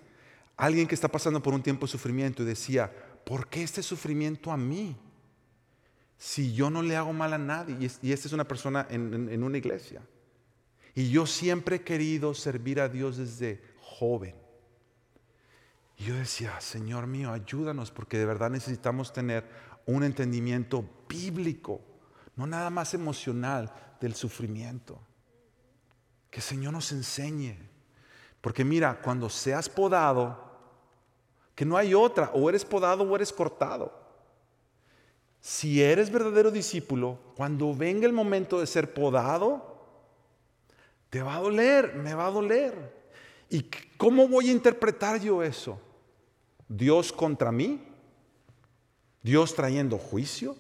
[0.57, 2.93] alguien que está pasando por un tiempo de sufrimiento y decía,
[3.25, 4.97] ¿por qué este sufrimiento a mí?
[6.25, 7.77] Si yo no le hago mal a nadie?
[7.79, 10.01] Y, esta es una persona en, una iglesia.
[10.95, 14.35] Y yo siempre he querido servir a Dios desde joven.
[15.99, 19.47] Y yo decía, Señor mío, ayúdanos porque de verdad necesitamos tener
[19.85, 21.83] un entendimiento bíblico,
[22.37, 24.99] no nada más emocional del sufrimiento.
[26.31, 27.59] Que el Señor nos enseñe.
[28.41, 30.43] Porque mira, cuando seas podado,
[31.55, 34.04] que no hay otra, o eres podado o eres cortado.
[35.45, 39.79] Si eres verdadero discípulo, cuando venga el momento de ser podado,
[41.11, 42.73] te va a doler, me va a doler.
[43.51, 45.79] ¿Y cómo voy a interpretar yo eso?
[46.67, 47.79] ¿Dios contra mí?
[49.23, 50.57] ¿Dios trayendo juicio?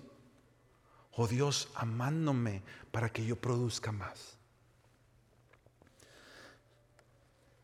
[1.12, 4.36] ¿O Dios amándome para que yo produzca más?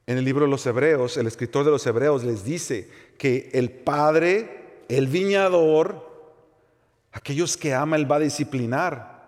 [0.07, 3.71] En el libro de los Hebreos, el escritor de los Hebreos les dice que el
[3.71, 6.10] Padre, el viñador,
[7.13, 9.21] Aquellos que ama Él va a disciplinar.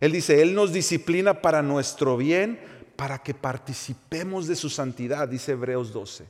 [0.00, 2.60] Él dice, Él nos disciplina para nuestro bien,
[2.96, 6.28] para que participemos de su santidad, dice Hebreos 12.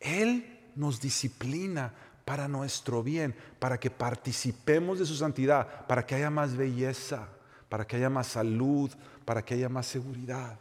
[0.00, 1.92] Él nos disciplina
[2.24, 7.28] para nuestro bien, para que participemos de su santidad, para que haya más belleza,
[7.68, 8.90] para que haya más salud,
[9.24, 10.58] para que haya más seguridad.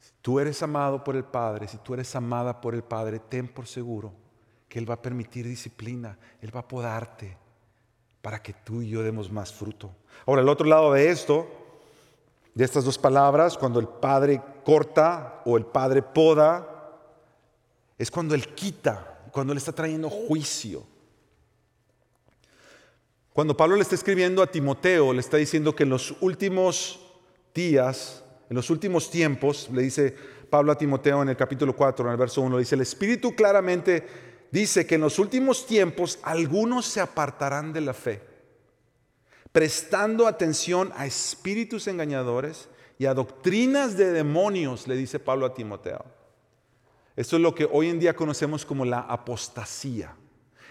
[0.00, 3.48] Si tú eres amado por el Padre, si tú eres amada por el Padre, ten
[3.48, 4.25] por seguro
[4.78, 7.36] Él va a permitir disciplina, Él va a podarte
[8.20, 9.90] para que tú y yo demos más fruto.
[10.26, 11.46] Ahora, el otro lado de esto,
[12.54, 16.66] de estas dos palabras, cuando el Padre corta o el Padre poda,
[17.96, 20.84] es cuando Él quita, cuando Él está trayendo juicio.
[23.32, 26.98] Cuando Pablo le está escribiendo a Timoteo, le está diciendo que en los últimos
[27.54, 30.14] días, en los últimos tiempos, le dice
[30.50, 34.35] Pablo a Timoteo en el capítulo 4, en el verso 1, dice, el Espíritu claramente
[34.50, 38.22] dice que en los últimos tiempos algunos se apartarán de la fe.
[39.52, 46.04] prestando atención a espíritus engañadores y a doctrinas de demonios, le dice Pablo a Timoteo.
[47.16, 50.14] Esto es lo que hoy en día conocemos como la apostasía.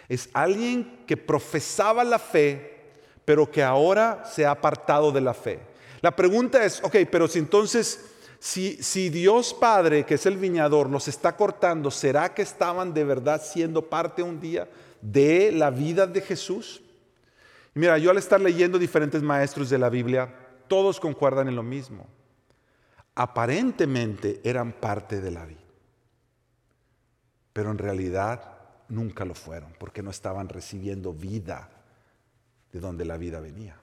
[0.07, 2.93] Es alguien que profesaba la fe,
[3.25, 5.59] pero que ahora se ha apartado de la fe.
[6.01, 11.07] La pregunta es, ok, pero si entonces, si, Dios Padre, que es el viñador, los
[11.07, 14.67] está cortando, ¿será que estaban de verdad siendo parte un día
[15.01, 16.81] de la vida de Jesús?
[17.73, 20.33] mira, yo al estar leyendo diferentes maestros de la Biblia,
[20.67, 22.07] todos concuerdan en lo mismo.
[23.15, 25.59] Aparentemente eran parte de la vida,
[27.51, 31.69] pero en realidad nunca lo fueron, porque no estaban recibiendo vida
[32.71, 33.77] de donde la vida venía.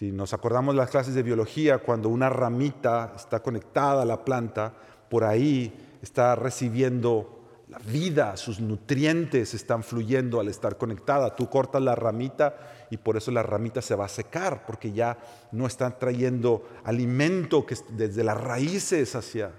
[0.00, 4.72] Si nos acordamos las clases de biología, cuando una ramita está conectada a la planta,
[5.10, 11.36] por ahí está recibiendo la vida, sus nutrientes están fluyendo al estar conectada.
[11.36, 15.18] Tú cortas la ramita y por eso la ramita se va a secar, porque ya
[15.52, 19.52] no están trayendo alimento que desde las raíces hacia.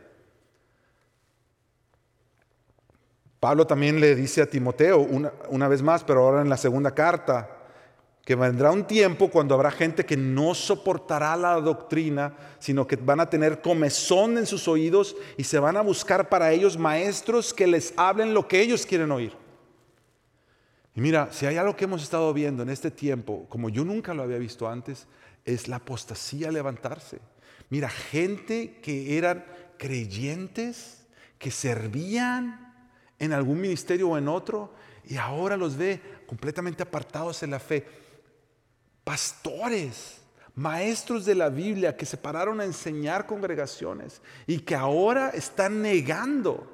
[3.40, 6.96] Pablo también le dice a Timoteo, una, una vez más, pero ahora en la segunda
[6.96, 7.61] carta,
[8.32, 13.20] que vendrá un tiempo cuando habrá gente que no soportará la doctrina, sino que van
[13.20, 17.68] a tener comezón en sus oídos y se van a buscar para ellos maestros que
[17.68, 19.34] les hablen lo que ellos quieren oír.
[20.96, 24.14] Y mira, si hay algo que hemos estado viendo en este tiempo, como yo nunca
[24.14, 25.08] lo había visto antes,
[25.44, 27.20] es la apostasía levantarse.
[27.70, 29.44] Mira, gente que eran
[29.78, 31.06] creyentes,
[31.38, 32.74] que servían
[33.20, 37.86] en algún ministerio o en otro, y ahora los ve completamente apartados en la fe
[39.04, 40.22] pastores,
[40.56, 46.68] maestros de la Biblia que se pararon a enseñar congregaciones y que ahora están negando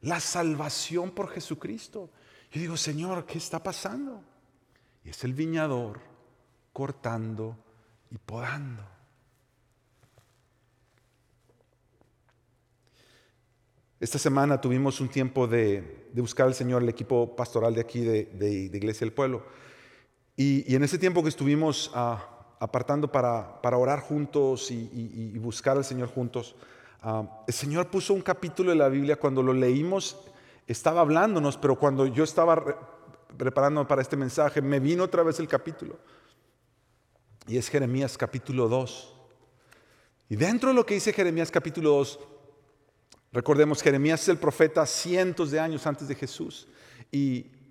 [0.00, 2.10] la salvación por Jesucristo.
[2.50, 4.22] Yo digo, Señor, ¿qué está pasando?
[5.04, 6.00] Y es el viñador
[6.72, 7.56] cortando
[8.10, 8.82] y podando.
[14.00, 18.24] Esta semana tuvimos un tiempo de, buscar al Señor, el equipo pastoral de aquí de,
[18.24, 19.44] de Iglesia del Pueblo.
[20.42, 22.20] Y, en ese tiempo que estuvimos ah,
[22.58, 26.56] apartando para, orar juntos y, buscar al Señor juntos,
[27.00, 30.18] ah, el Señor puso un capítulo de la Biblia, cuando lo leímos
[30.66, 32.56] estaba hablándonos, pero cuando yo estaba
[33.36, 35.96] preparándome para este mensaje, me vino otra vez el capítulo.
[37.46, 39.14] Y es Jeremías capítulo 2.
[40.28, 42.18] Y dentro de lo que dice Jeremías capítulo 2,
[43.30, 46.66] recordemos, Jeremías es el profeta cientos de años antes de Jesús.
[47.12, 47.61] Y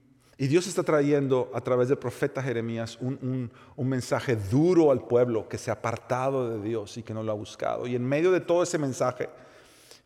[0.42, 5.60] y Dios está trayendo a través del profeta Jeremías un, mensaje duro al pueblo que
[5.60, 7.86] se ha apartado de Dios y que no lo ha buscado.
[7.86, 9.30] Y en medio de todo ese mensaje,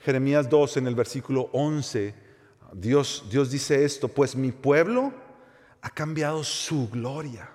[0.01, 2.13] Jeremías 2 en el versículo 11,
[2.73, 5.13] Dios, Dios dice esto, pues mi pueblo
[5.81, 7.51] ha cambiado su gloria.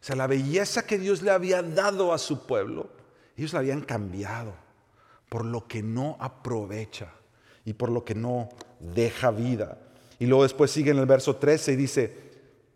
[0.00, 2.88] O sea, la belleza que Dios le había dado a su pueblo,
[3.36, 4.54] ellos la habían cambiado
[5.28, 7.12] por lo que no aprovecha
[7.64, 8.48] y por lo que no
[8.80, 9.78] deja vida.
[10.18, 12.23] Y luego después sigue en el verso 13 y dice,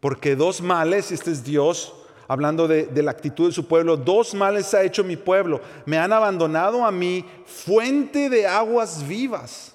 [0.01, 1.95] porque dos males, este es Dios
[2.29, 5.61] hablando de, la actitud de su pueblo, dos males ha hecho mi pueblo.
[5.87, 9.75] Me han abandonado a mí, fuente de aguas vivas.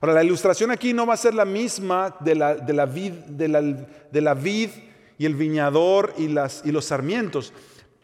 [0.00, 2.54] Ahora, la ilustración aquí no va a ser la misma de la,
[2.86, 4.70] vid, de la, vid
[5.16, 7.52] y el viñador y los sarmientos.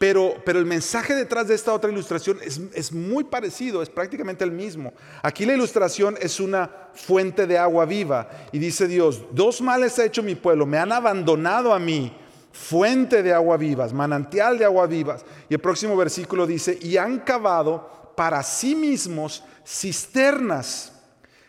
[0.03, 4.93] Pero, el mensaje detrás de esta otra ilustración es, muy parecido, es prácticamente el mismo.
[5.23, 10.05] Aquí la ilustración es una fuente de agua viva y dice Dios, dos males ha
[10.05, 12.13] hecho mi pueblo, me han abandonado a mí,
[12.51, 15.25] fuente de agua vivas, manantial de agua vivas.
[15.49, 20.95] Y el próximo versículo dice, y han cavado para sí mismos cisternas,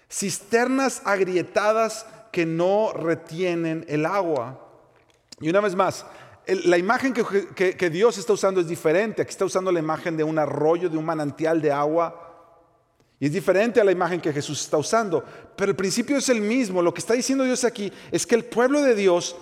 [0.08, 4.60] cisternas agrietadas que no retienen el agua.
[5.40, 6.06] Y una vez más,
[6.48, 9.22] la imagen que, Dios está usando es diferente.
[9.22, 12.20] Aquí está usando la imagen de un arroyo, de un manantial de agua.
[13.20, 15.24] Y es diferente a la imagen que Jesús está usando.
[15.56, 16.82] Pero el principio es el mismo.
[16.82, 19.36] Lo que está diciendo Dios aquí es que el pueblo de Dios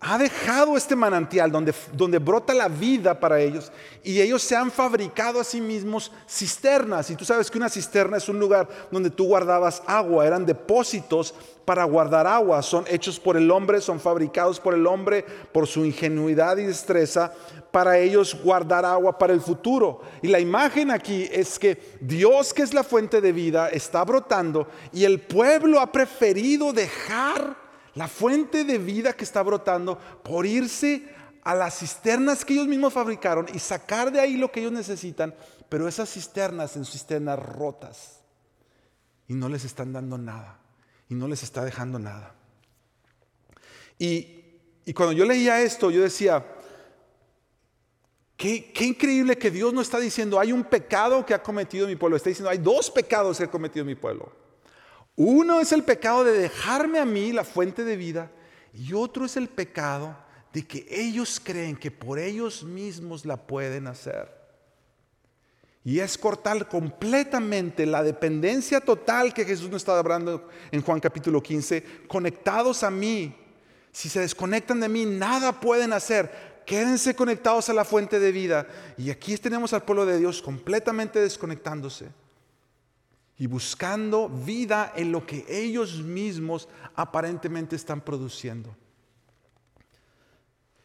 [0.00, 3.72] ha dejado este manantial donde, donde brota la vida para ellos
[4.04, 7.10] y ellos se han fabricado a sí mismos cisternas.
[7.10, 11.34] Y tú sabes que una cisterna es un lugar donde tú guardabas agua, eran depósitos
[11.64, 15.84] para guardar agua, son hechos por el hombre, son fabricados por el hombre por su
[15.84, 17.32] ingenuidad y destreza
[17.72, 20.02] para ellos guardar agua para el futuro.
[20.20, 24.68] Y la imagen aquí es que Dios, que es la fuente de vida, está brotando
[24.92, 27.65] y el pueblo ha preferido dejar
[27.96, 31.08] la fuente de vida que está brotando por irse
[31.42, 35.34] a las cisternas que ellos mismos fabricaron y sacar de ahí lo que ellos necesitan,
[35.70, 38.20] pero esas cisternas son cisternas rotas
[39.26, 40.60] y no les están dando nada
[41.08, 42.34] y no les está dejando nada.
[43.98, 44.44] Y,
[44.84, 46.44] y cuando yo leía esto, yo decía,
[48.36, 51.96] Qué, qué, increíble que Dios no está diciendo, hay un pecado que ha cometido mi
[51.96, 52.18] pueblo.
[52.18, 54.30] Está diciendo, hay dos pecados que ha cometido mi pueblo.
[55.16, 58.30] Uno es el pecado de dejarme a mí la fuente de vida
[58.74, 60.14] y otro es el pecado
[60.52, 64.30] de que ellos creen que por ellos mismos la pueden hacer.
[65.82, 71.42] Y es cortar completamente la dependencia total que Jesús nos está hablando en Juan capítulo
[71.42, 73.34] 15, conectados a mí.
[73.92, 76.62] Si se desconectan de mí, nada pueden hacer.
[76.66, 78.66] Quédense conectados a la fuente de vida.
[78.98, 82.10] Y aquí tenemos al pueblo de Dios completamente desconectándose
[83.38, 88.74] y buscando vida en lo que ellos mismos aparentemente están produciendo.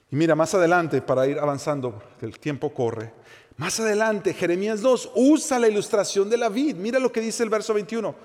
[0.09, 3.13] Y mira, más adelante, para ir avanzando, el tiempo corre,
[3.61, 6.75] más adelante, Jeremías 2 usa la ilustración de la vid.
[6.75, 8.15] Mira lo que dice el verso 21.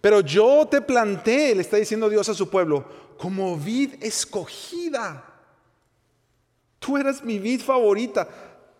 [0.00, 2.84] Pero yo te planté, le está diciendo Dios a su pueblo,
[3.16, 5.24] como vid escogida.
[6.80, 8.26] Tú eras mi vid favorita,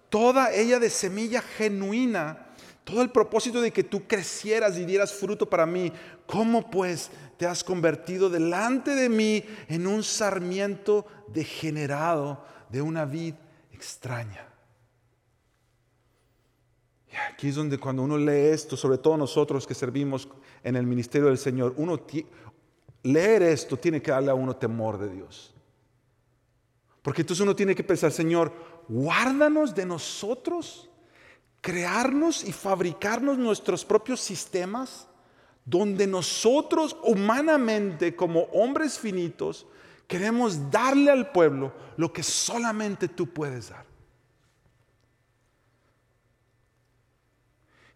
[0.09, 2.49] toda ella de semilla genuina
[2.91, 5.93] todo el propósito de que tú crecieras y dieras fruto para mí,
[6.26, 13.34] ¿cómo pues te has convertido delante de mí en un sarmiento degenerado de una vid
[13.72, 14.47] extraña?
[17.12, 20.28] Y aquí es donde cuando uno lee esto, sobre todo nosotros que servimos
[20.64, 22.01] en el ministerio del Señor, uno
[23.05, 25.55] leer esto tiene que darle a uno temor de Dios.
[27.03, 28.53] Porque entonces uno tiene que pensar, Señor,
[28.88, 30.91] guárdanos de nosotros
[31.61, 35.06] crearnos y fabricarnos nuestros propios sistemas
[35.64, 39.66] donde nosotros humanamente como hombres finitos
[40.06, 43.84] queremos darle al pueblo lo que solamente tú puedes dar.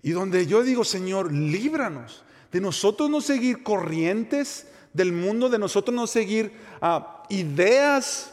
[0.03, 5.95] Y donde yo digo, Señor, líbranos de nosotros no seguir corrientes del mundo, de nosotros
[5.95, 8.33] no seguir ah, ideas,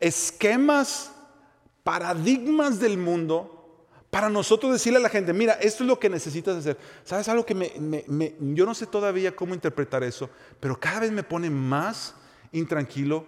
[0.00, 1.12] esquemas,
[1.84, 3.61] paradigmas del mundo,
[4.12, 6.76] para nosotros decirle a la gente, mira, esto es lo que necesitas hacer.
[7.02, 10.28] ¿Sabes algo que me, yo no sé todavía cómo interpretar eso,
[10.60, 12.14] pero cada vez me pone más
[12.52, 13.24] intranquilo?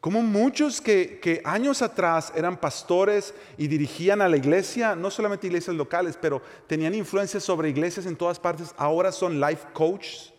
[0.00, 5.46] Como muchos que, que años atrás eran pastores y dirigían a la iglesia, no solamente
[5.46, 10.32] iglesias locales, pero tenían influencia sobre iglesias en todas partes, ahora son life coaches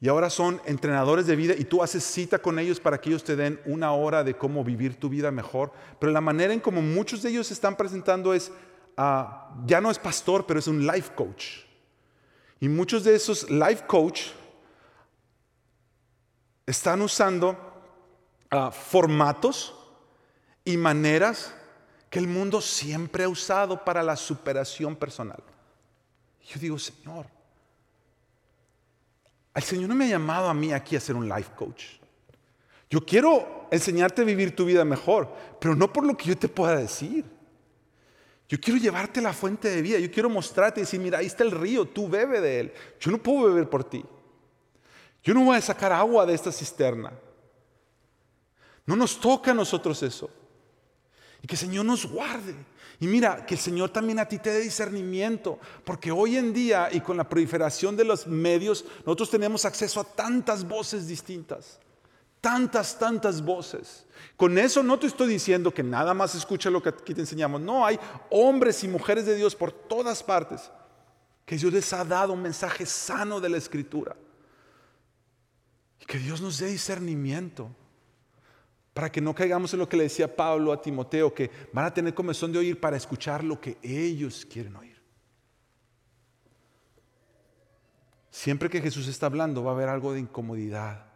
[0.00, 3.22] y ahora son entrenadores de vida y tú haces cita con ellos para que ellos
[3.22, 5.72] te den una hora de cómo vivir tu vida mejor.
[5.98, 8.50] Pero la manera en como muchos de ellos se están presentando es,
[8.96, 11.64] ah, ya no es pastor, pero es un life coach.
[12.60, 14.28] Y muchos de esos life coach
[16.64, 17.58] están usando
[18.50, 19.74] ah, formatos
[20.64, 21.54] y maneras
[22.08, 25.42] que el mundo siempre ha usado para la superación personal.
[26.48, 27.26] Yo digo, Señor,
[29.54, 31.84] el Señor no me ha llamado a mí aquí a ser un life coach.
[32.88, 36.48] Yo quiero enseñarte a vivir tu vida mejor, pero no por lo que yo te
[36.48, 37.24] pueda decir.
[38.48, 39.98] Yo quiero llevarte la fuente de vida.
[40.00, 42.72] Yo quiero mostrarte y decir, mira, ahí está el río, tú bebe de él.
[42.98, 44.04] Yo no puedo beber por ti.
[45.22, 47.12] Yo no voy a sacar agua de esta cisterna.
[48.86, 50.28] No nos toca a nosotros eso.
[51.42, 52.54] Y que el Señor nos guarde.
[53.00, 56.90] Y mira, que el Señor también a ti te dé discernimiento, porque hoy en día
[56.92, 61.80] y con la proliferación de los medios, nosotros tenemos acceso a tantas voces distintas,
[62.42, 64.04] tantas, tantas voces.
[64.36, 67.62] Con eso no te estoy diciendo que nada más escucha lo que aquí te enseñamos,
[67.62, 70.70] no, hay hombres y mujeres de Dios por todas partes,
[71.46, 74.14] que Dios les ha dado un mensaje sano de la Escritura.
[76.00, 77.74] Y que Dios nos dé discernimiento
[78.92, 81.94] para que no caigamos en lo que le decía Pablo a Timoteo, que van a
[81.94, 85.00] tener comezón de oír para escuchar lo que ellos quieren oír.
[88.30, 91.06] Siempre que Jesús está hablando va a haber algo de incomodidad.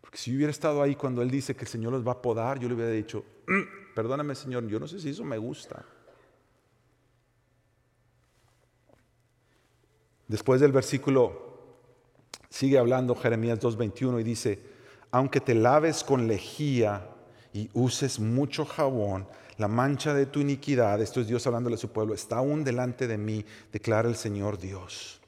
[0.00, 2.22] Porque si yo hubiera estado ahí cuando Él dice que el Señor los va a
[2.22, 5.84] podar, yo le hubiera dicho, mm, perdóname Señor, yo no sé si eso me gusta.
[10.28, 11.76] Después del versículo,
[12.48, 14.71] sigue hablando Jeremías 2.21 y dice,
[15.12, 17.06] aunque te laves con lejía
[17.52, 21.92] y uses mucho jabón, la mancha de tu iniquidad, esto es Dios hablándole a su
[21.92, 25.20] pueblo, está aún delante de mí, declara el Señor Dios.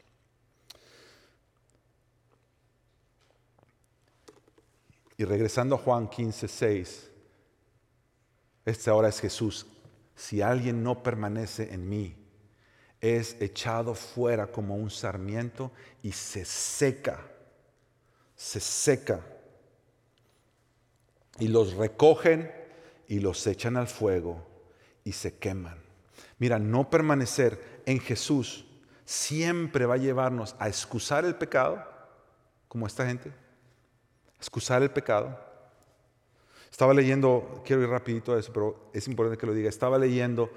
[5.18, 7.10] Y regresando a Juan 15, 6,
[8.64, 9.66] este ahora es Jesús.
[10.16, 12.16] Si alguien no permanece en mí,
[13.02, 15.70] es echado fuera como un sarmiento
[16.02, 17.20] y se seca,
[18.34, 19.20] se seca
[21.38, 22.50] y los recogen
[23.08, 24.46] y los echan al fuego
[25.04, 25.78] y se queman.
[26.38, 28.66] Mira, no permanecer en Jesús
[29.04, 31.84] siempre va a llevarnos a excusar el pecado,
[32.68, 33.32] como esta gente,
[34.36, 35.38] excusar el pecado.
[36.70, 40.50] Estaba leyendo, quiero ir rapidito a eso, pero es importante que lo diga, estaba leyendo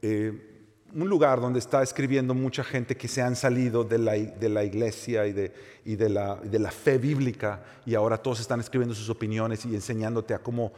[0.00, 0.57] eh,
[0.94, 4.64] un lugar donde está escribiendo mucha gente que se han salido de la, de la
[4.64, 5.52] iglesia y, de,
[5.84, 9.74] y de, la, de, la, fe bíblica y ahora todos están escribiendo sus opiniones y
[9.74, 10.72] enseñándote a cómo,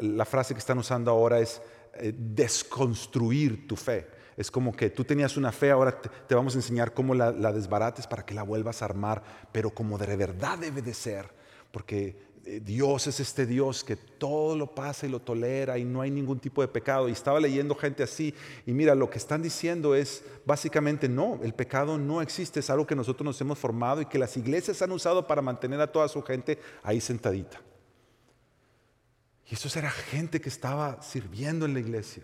[0.00, 1.60] la frase que están usando ahora es
[1.94, 4.06] eh, desconstruir tu fe.
[4.36, 7.52] Es como que tú tenías una fe, ahora te, vamos a enseñar cómo la, la,
[7.52, 11.30] desbarates para que la vuelvas a armar, pero como de verdad debe de ser,
[11.72, 16.10] porque Dios es este Dios que todo lo pasa y lo tolera y no hay
[16.12, 17.08] ningún tipo de pecado.
[17.08, 18.32] Y estaba leyendo gente así
[18.64, 22.86] y mira, lo que están diciendo es básicamente no, el pecado no existe, es algo
[22.86, 26.06] que nosotros nos hemos formado y que las iglesias han usado para mantener a toda
[26.06, 27.60] su gente ahí sentadita.
[29.50, 32.22] Y eso era gente que estaba sirviendo en la iglesia.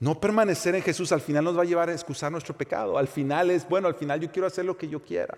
[0.00, 2.96] No permanecer en Jesús al final nos va a llevar a excusar nuestro pecado.
[2.96, 5.36] Al final es, bueno, al final yo quiero hacer lo que yo quiera.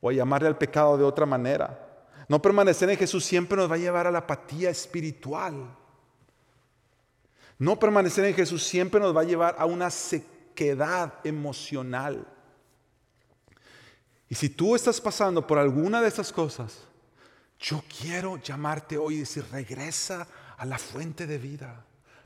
[0.00, 1.85] O a llamarle al pecado de otra manera.
[2.28, 5.76] No permanecer en Jesús siempre nos va a llevar a la apatía espiritual.
[7.58, 12.26] No permanecer en Jesús siempre nos va a llevar a una sequedad emocional.
[14.28, 16.80] Y si tú estás pasando por alguna de estas cosas,
[17.58, 21.84] yo quiero llamarte hoy y decir, regresa a la fuente de vida.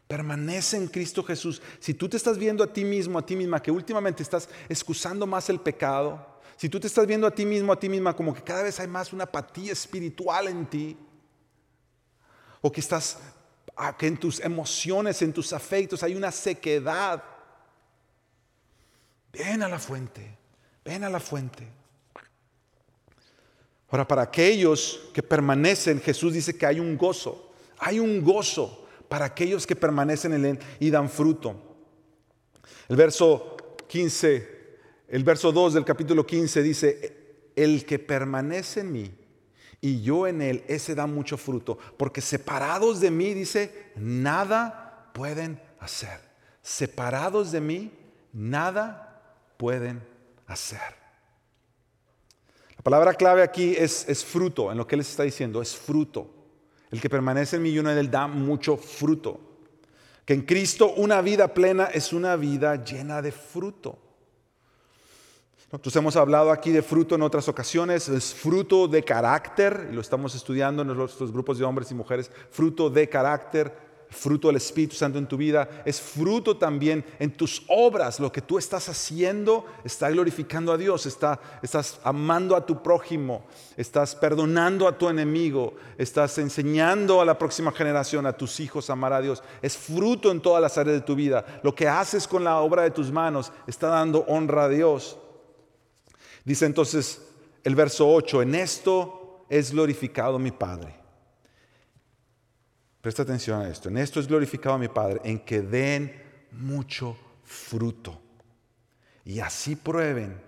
[0.09, 1.62] Permanece en Cristo Jesús.
[1.78, 5.26] Si tú te estás viendo a ti mismo, a ti misma, que últimamente estás excusando
[5.26, 6.26] más el pecado,
[6.61, 8.79] si tú te estás viendo a ti mismo, a ti misma, como que cada vez
[8.81, 10.95] hay más una apatía espiritual en ti,
[12.61, 13.17] o que estás,
[13.75, 17.25] ah, que en tus emociones, en tus afectos hay una sequedad,
[19.33, 20.37] ven a la fuente,
[20.85, 21.67] ven a la fuente.
[23.89, 29.25] Ahora, para aquellos que permanecen, Jesús dice que hay un gozo, hay un gozo para
[29.25, 31.57] aquellos que permanecen en él y dan fruto.
[32.87, 33.57] El verso
[33.89, 34.60] 15
[35.11, 39.11] el verso 2 del capítulo 15 dice, el que permanece en mí
[39.81, 45.61] y yo en él, ese da mucho fruto, porque separados de mí, dice, nada pueden
[45.81, 46.21] hacer.
[46.63, 47.91] Separados de mí,
[48.33, 49.21] nada
[49.57, 50.01] pueden
[50.47, 51.01] hacer.
[52.77, 56.31] La palabra clave aquí es, es fruto, en lo que él está diciendo, es fruto.
[56.91, 59.41] El que permanece en mí y en él da mucho fruto.
[60.25, 64.10] Que en Cristo una vida plena es una vida llena de fruto.
[65.73, 70.01] Nosotros hemos hablado aquí de fruto en otras ocasiones, es fruto de carácter, y lo
[70.01, 73.73] estamos estudiando en nuestros grupos de hombres y mujeres, fruto de carácter,
[74.09, 78.43] fruto del Espíritu Santo en tu vida, es fruto también en tus obras, lo que
[78.43, 83.47] tú estás haciendo está glorificando a Dios, está, estás amando a tu prójimo,
[83.77, 88.95] estás perdonando a tu enemigo, estás enseñando a la próxima generación, a tus hijos a
[88.95, 92.27] amar a Dios, es fruto en todas las áreas de tu vida, lo que haces
[92.27, 95.16] con la obra de tus manos está dando honra a Dios.
[96.51, 97.22] Dice entonces
[97.62, 100.92] el verso 8, en esto es glorificado mi Padre.
[103.01, 106.12] Presta atención a esto, en esto es glorificado mi Padre, en que den
[106.51, 108.20] mucho fruto
[109.24, 110.40] y así prueben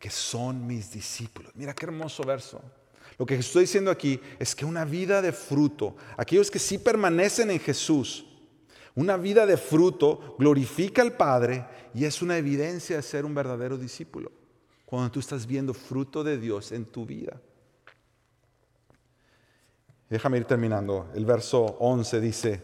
[0.00, 1.52] que son mis discípulos.
[1.54, 2.60] Mira qué hermoso verso.
[3.16, 7.52] Lo que estoy diciendo aquí es que una vida de fruto, aquellos que sí permanecen
[7.52, 8.26] en Jesús,
[8.96, 13.78] una vida de fruto glorifica al Padre y es una evidencia de ser un verdadero
[13.78, 14.42] discípulo
[14.94, 17.40] cuando tú estás viendo fruto de Dios en tu vida.
[20.08, 21.08] Déjame ir terminando.
[21.16, 22.62] El verso 11 dice,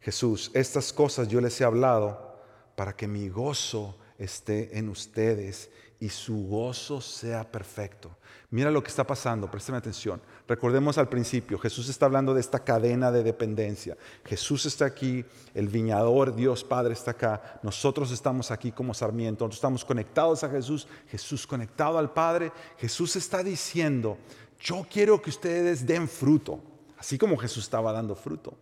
[0.00, 2.40] Jesús, estas cosas yo les he hablado
[2.74, 8.16] para que mi gozo esté en ustedes y su gozo sea perfecto.
[8.50, 10.20] Mira lo que está pasando, préstame atención.
[10.46, 13.96] Recordemos al principio, Jesús está hablando de esta cadena de dependencia.
[14.24, 15.24] Jesús está aquí,
[15.54, 20.50] el viñador, Dios Padre está acá, nosotros estamos aquí como sarmiento, nosotros estamos conectados a
[20.50, 22.52] Jesús, Jesús conectado al Padre.
[22.78, 24.18] Jesús está diciendo,
[24.60, 26.60] yo quiero que ustedes den fruto,
[26.98, 28.54] así como Jesús estaba dando fruto,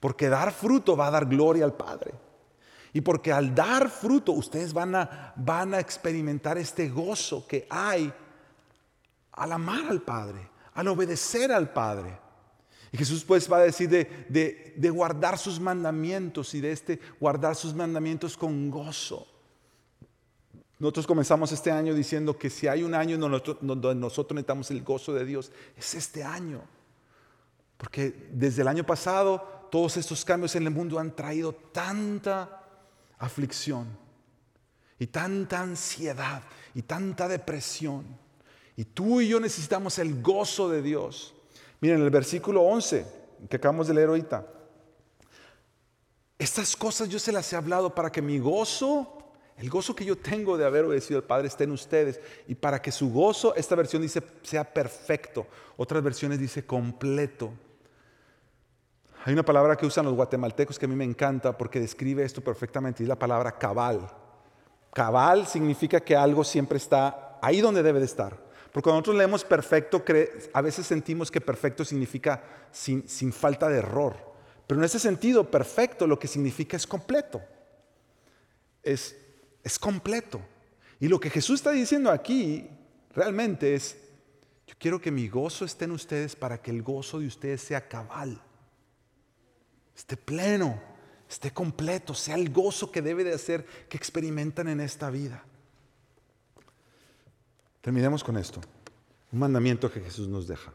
[0.00, 2.27] porque dar fruto va a dar gloria al Padre.
[2.92, 8.12] Y porque al dar fruto ustedes van a, van a experimentar este gozo que hay
[9.32, 12.18] al amar al Padre, al obedecer al Padre.
[12.90, 17.54] Y Jesús pues va a decir de, de, guardar sus mandamientos y de este guardar
[17.54, 19.26] sus mandamientos con gozo.
[20.78, 25.12] Nosotros comenzamos este año diciendo que si hay un año donde nosotros necesitamos el gozo
[25.12, 26.62] de Dios, es este año.
[27.76, 32.57] Porque desde el año pasado todos estos cambios en el mundo han traído tanta
[33.18, 33.86] aflicción
[34.98, 36.42] y tanta ansiedad
[36.74, 38.04] y tanta depresión.
[38.76, 41.34] Y tú y yo necesitamos el gozo de Dios.
[41.80, 43.06] Miren el versículo 11
[43.48, 44.46] que acabamos de leer ahorita.
[46.38, 49.18] Estas cosas yo se las he hablado para que mi gozo,
[49.56, 52.80] el gozo que yo tengo de haber obedecido al Padre esté en ustedes y para
[52.80, 55.46] que su gozo, esta versión dice, sea perfecto.
[55.76, 57.52] Otras versiones dice completo.
[59.28, 62.40] Hay una palabra que usan los guatemaltecos que a mí me encanta porque describe esto
[62.40, 64.10] perfectamente, y es la palabra cabal.
[64.94, 68.34] Cabal significa que algo siempre está ahí donde debe de estar.
[68.72, 70.02] Porque cuando nosotros leemos perfecto,
[70.54, 74.16] a veces sentimos que perfecto significa sin, falta de error.
[74.66, 77.42] Pero en ese sentido, perfecto lo que significa es completo.
[78.82, 79.14] Es,
[79.62, 80.40] es completo.
[81.00, 82.66] Y lo que Jesús está diciendo aquí
[83.14, 83.98] realmente es,
[84.66, 87.86] yo quiero que mi gozo esté en ustedes para que el gozo de ustedes sea
[87.86, 88.40] cabal,
[89.98, 90.80] esté pleno,
[91.28, 95.44] esté completo, sea el gozo que debe de hacer que experimentan en esta vida.
[97.82, 98.60] Terminemos con esto,
[99.32, 100.72] un mandamiento que Jesús nos deja.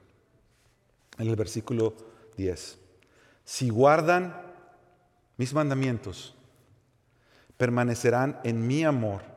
[1.18, 1.96] En el versículo
[2.38, 2.78] 10,
[3.46, 4.36] si guardan
[5.38, 6.36] mis mandamientos,
[7.58, 9.34] permanecerán en mi amor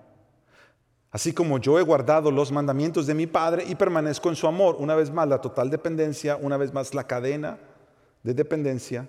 [1.17, 4.77] Así como yo he guardado los mandamientos de mi Padre y permanezco en su amor.
[4.79, 7.59] Una vez más la total dependencia, una vez más la cadena
[8.23, 9.09] de dependencia.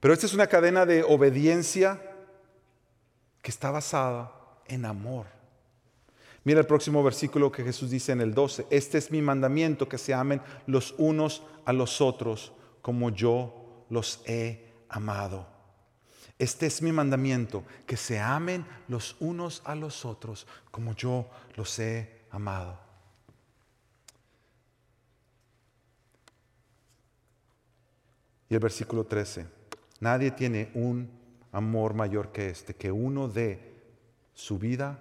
[0.00, 2.00] Pero esta es una cadena de obediencia
[3.42, 4.32] que está basada
[4.66, 5.26] en amor.
[6.42, 8.66] Mira el próximo versículo que Jesús dice en el 12.
[8.70, 14.22] Este es mi mandamiento, que se amen los unos a los otros como yo los
[14.26, 15.46] he amado.
[16.38, 21.78] Este es mi mandamiento, que se amen los unos a los otros como yo los
[21.78, 22.78] he amado.
[28.48, 29.59] Y el versículo 13,
[30.00, 31.10] nadie tiene un
[31.52, 33.82] amor mayor que este, que uno dé
[34.34, 34.98] su vida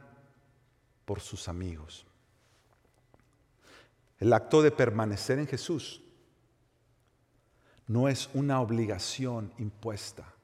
[1.06, 2.06] por sus amigos.
[4.20, 6.04] El acto de permanecer en Jesús
[7.88, 10.36] no es una obligación impuesta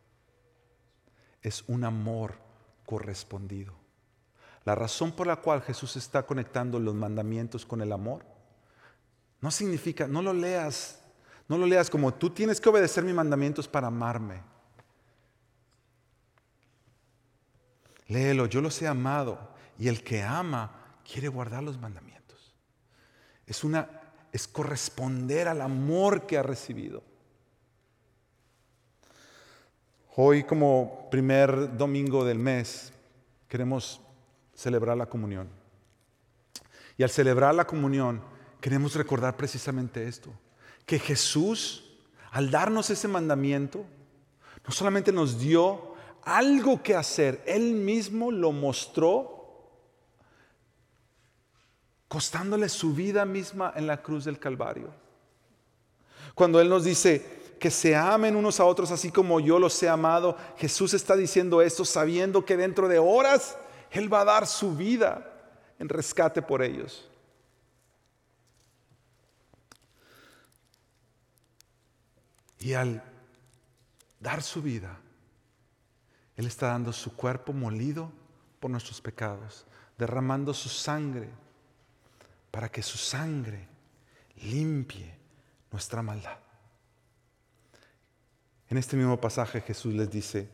[1.45, 2.33] es un amor
[2.85, 3.73] correspondido.
[4.63, 8.25] La razón por la cual Jesús está conectando los mandamientos con el amor
[9.41, 11.03] no significa, no lo leas,
[11.47, 14.41] no lo leas como tú tienes que obedecer mis mandamientos para amarme.
[18.07, 19.39] Léelo, yo los he amado
[19.77, 22.53] y el que ama quiere guardar los mandamientos.
[23.45, 24.01] Es una
[24.35, 27.01] es corresponder al amor que ha recibido.
[30.17, 32.91] Hoy como primer domingo del mes
[33.47, 34.01] queremos
[34.53, 35.47] celebrar la comunión.
[36.97, 38.21] Y al celebrar la comunión
[38.59, 40.33] queremos recordar precisamente esto,
[40.85, 41.83] que Jesús,
[42.31, 43.85] al darnos ese mandamiento,
[44.65, 49.31] no solamente nos dio algo que hacer, Él mismo lo mostró
[52.07, 54.93] costándole su vida misma en la cruz del Calvario.
[56.33, 59.89] Cuando Él nos dice, que se amen unos a otros así como yo los he
[59.89, 60.37] amado.
[60.57, 63.57] Jesús está diciendo esto sabiendo que dentro de horas
[63.91, 65.31] Él va a dar su vida
[65.79, 67.09] en rescate por ellos.
[72.65, 73.03] Y al
[74.19, 74.99] dar su vida,
[76.35, 78.11] Él está dando su cuerpo molido
[78.59, 79.67] por nuestros pecados,
[79.99, 81.29] derramando su sangre
[82.49, 83.67] para que su sangre
[84.37, 85.15] limpie
[85.71, 86.39] nuestra maldad.
[88.67, 90.49] En este mismo pasaje Jesús les dice,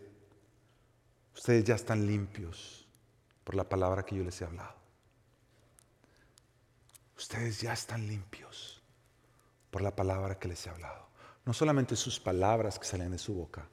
[1.33, 2.89] ustedes ya están limpios
[3.45, 4.75] por la palabra que yo les he hablado.
[7.15, 8.83] Ustedes ya están limpios
[9.69, 11.10] por la palabra que les he hablado.
[11.45, 13.67] No solamente sus palabras que salen de su boca,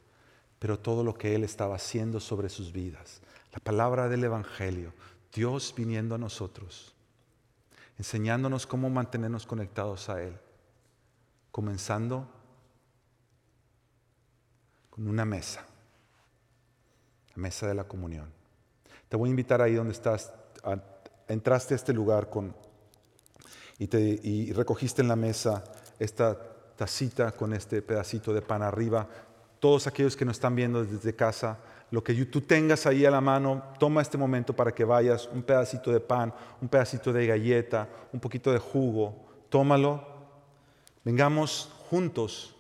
[0.59, 3.21] pero todo lo que Él estaba haciendo sobre sus vidas.
[3.53, 4.93] La palabra del Evangelio,
[5.33, 6.95] Dios viniendo a nosotros,
[7.99, 10.37] enseñándonos cómo mantenernos conectados a Él,
[11.51, 12.29] comenzando
[14.97, 15.64] una mesa,
[17.35, 18.33] la mesa de la comunión.
[19.09, 20.33] Te voy a invitar ahí donde estás,
[21.29, 22.55] entraste a este lugar con,
[23.79, 25.62] y, y recogiste en la mesa
[25.99, 26.37] esta
[26.79, 29.07] tacita con este pedacito de pan arriba.
[29.61, 31.59] Todos aquellos que nos están viendo desde casa,
[31.91, 35.43] lo que tú tengas ahí a la mano, toma este momento para que vayas, un
[35.43, 40.07] pedacito de pan, un pedacito de galleta, un poquito de jugo, tómalo.
[41.05, 42.55] Vengamos juntos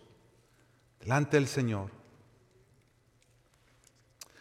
[1.00, 1.98] delante del Señor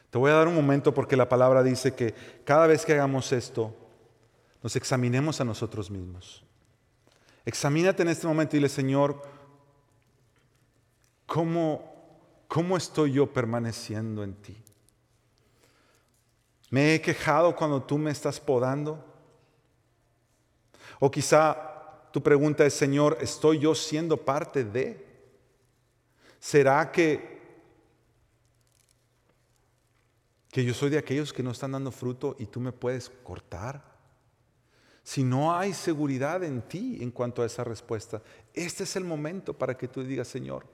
[0.10, 2.16] te voy a dar un momento porque la palabra dice que
[2.46, 3.76] cada vez que hagamos esto,
[4.64, 6.44] nos examinemos a nosotros mismos.
[7.46, 9.22] Examínate en este momento y dile, Señor,
[11.28, 14.58] ¿cómo, ¿cómo estoy yo permaneciendo en ti?
[16.72, 19.06] ¿Me he quejado cuando tú me estás podando?
[21.00, 25.06] O quizá tu pregunta es, Señor, ¿estoy yo siendo parte de?
[26.40, 27.38] ¿Será que
[30.58, 33.96] que yo soy de aquellos que no están dando fruto y tú me puedes cortar.
[35.04, 38.24] Si no hay seguridad en ti en cuanto a esa respuesta,
[38.56, 40.66] este es el momento para que tú digas, Señor,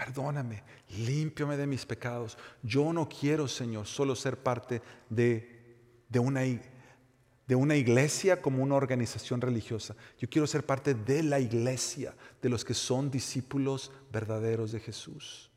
[0.00, 2.38] perdóname, límpiame de mis pecados.
[2.62, 4.80] Yo no quiero, Señor, solo ser parte
[5.10, 5.76] de,
[6.08, 9.94] de, una, de una iglesia como una organización religiosa.
[10.18, 15.50] Yo quiero ser parte de la iglesia, de los que son discípulos verdaderos de Jesús.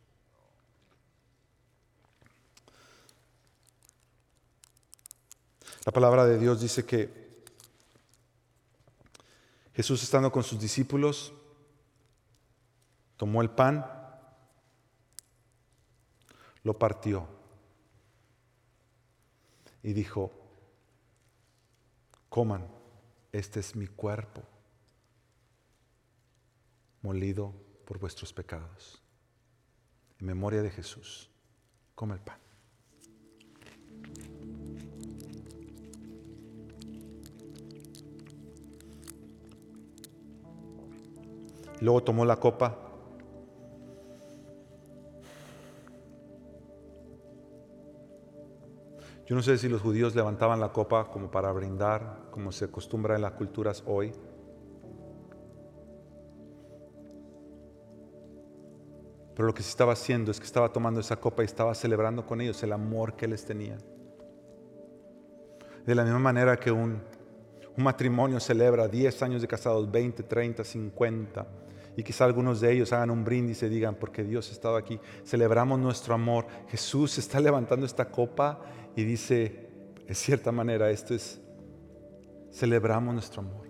[5.86, 7.24] La palabra de Dios dice que
[9.74, 11.32] Jesús estando con sus discípulos,
[13.16, 14.03] tomó el pan,
[16.64, 17.28] lo partió
[19.82, 20.32] y dijo,
[22.30, 22.68] coman,
[23.32, 24.42] este es mi cuerpo,
[27.02, 27.54] molido
[27.86, 29.02] por vuestros pecados.
[30.20, 31.30] En memoria de Jesús,
[31.96, 32.40] come el pan.
[41.82, 42.83] Luego tomó la copa.
[49.26, 53.16] Yo no sé si los judíos levantaban la copa como para brindar, como se acostumbra
[53.16, 54.12] en las culturas hoy.
[59.34, 62.26] Pero lo que se estaba haciendo es que estaba tomando esa copa y estaba celebrando
[62.26, 63.78] con ellos el amor que les tenía.
[65.86, 67.02] De la misma manera que un,
[67.78, 71.48] un matrimonio celebra 10 años de casados, 20, 30, 50
[71.96, 75.00] y quizá algunos de ellos hagan un brindis y digan, porque Dios ha estado aquí,
[75.26, 76.48] celebramos nuestro amor.
[76.70, 78.62] Jesús está levantando esta copa
[78.96, 79.70] y dice,
[80.08, 81.40] en cierta manera, esto es,
[82.52, 83.64] celebramos nuestro amor.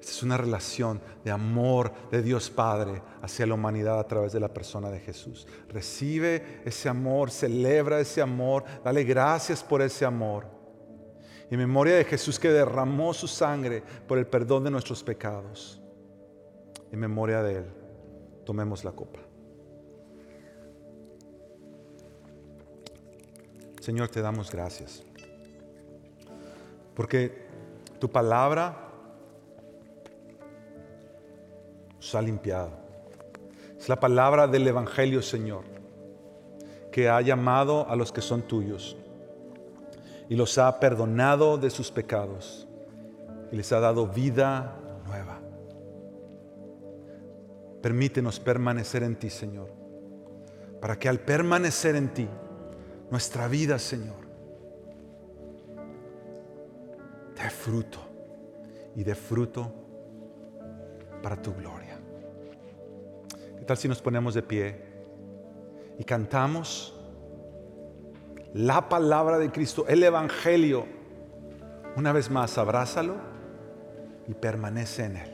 [0.00, 4.40] Esta es una relación de amor de Dios Padre hacia la humanidad a través de
[4.40, 5.46] la persona de Jesús.
[5.68, 10.46] Recibe ese amor, celebra ese amor, dale gracias por ese amor.
[11.48, 15.80] En memoria de Jesús que derramó su sangre por el perdón de nuestros pecados
[16.90, 17.66] en memoria de Él,
[18.44, 19.20] tomemos la copa.
[23.82, 25.02] Señor, te damos gracias.
[26.94, 27.48] Porque
[27.98, 28.76] tu palabra
[31.96, 32.70] nos ha limpiado.
[33.76, 35.64] Es la palabra del Evangelio, Señor,
[36.92, 38.96] que ha llamado a los que son tuyos
[40.28, 42.68] y los ha perdonado de sus pecados
[43.50, 44.76] y les ha dado vida
[45.08, 45.40] nueva.
[47.82, 49.72] Permítenos permanecer en ti, Señor,
[50.80, 52.28] para que al permanecer en ti,
[53.12, 54.24] nuestra vida, Señor,
[57.36, 57.98] dé fruto
[58.96, 59.70] y dé fruto
[61.22, 62.00] para tu gloria.
[63.58, 64.82] ¿Qué tal si nos ponemos de pie
[65.98, 66.98] y cantamos
[68.54, 70.86] la palabra de Cristo, el Evangelio?
[71.96, 73.16] Una vez más, abrázalo
[74.26, 75.31] y permanece en él.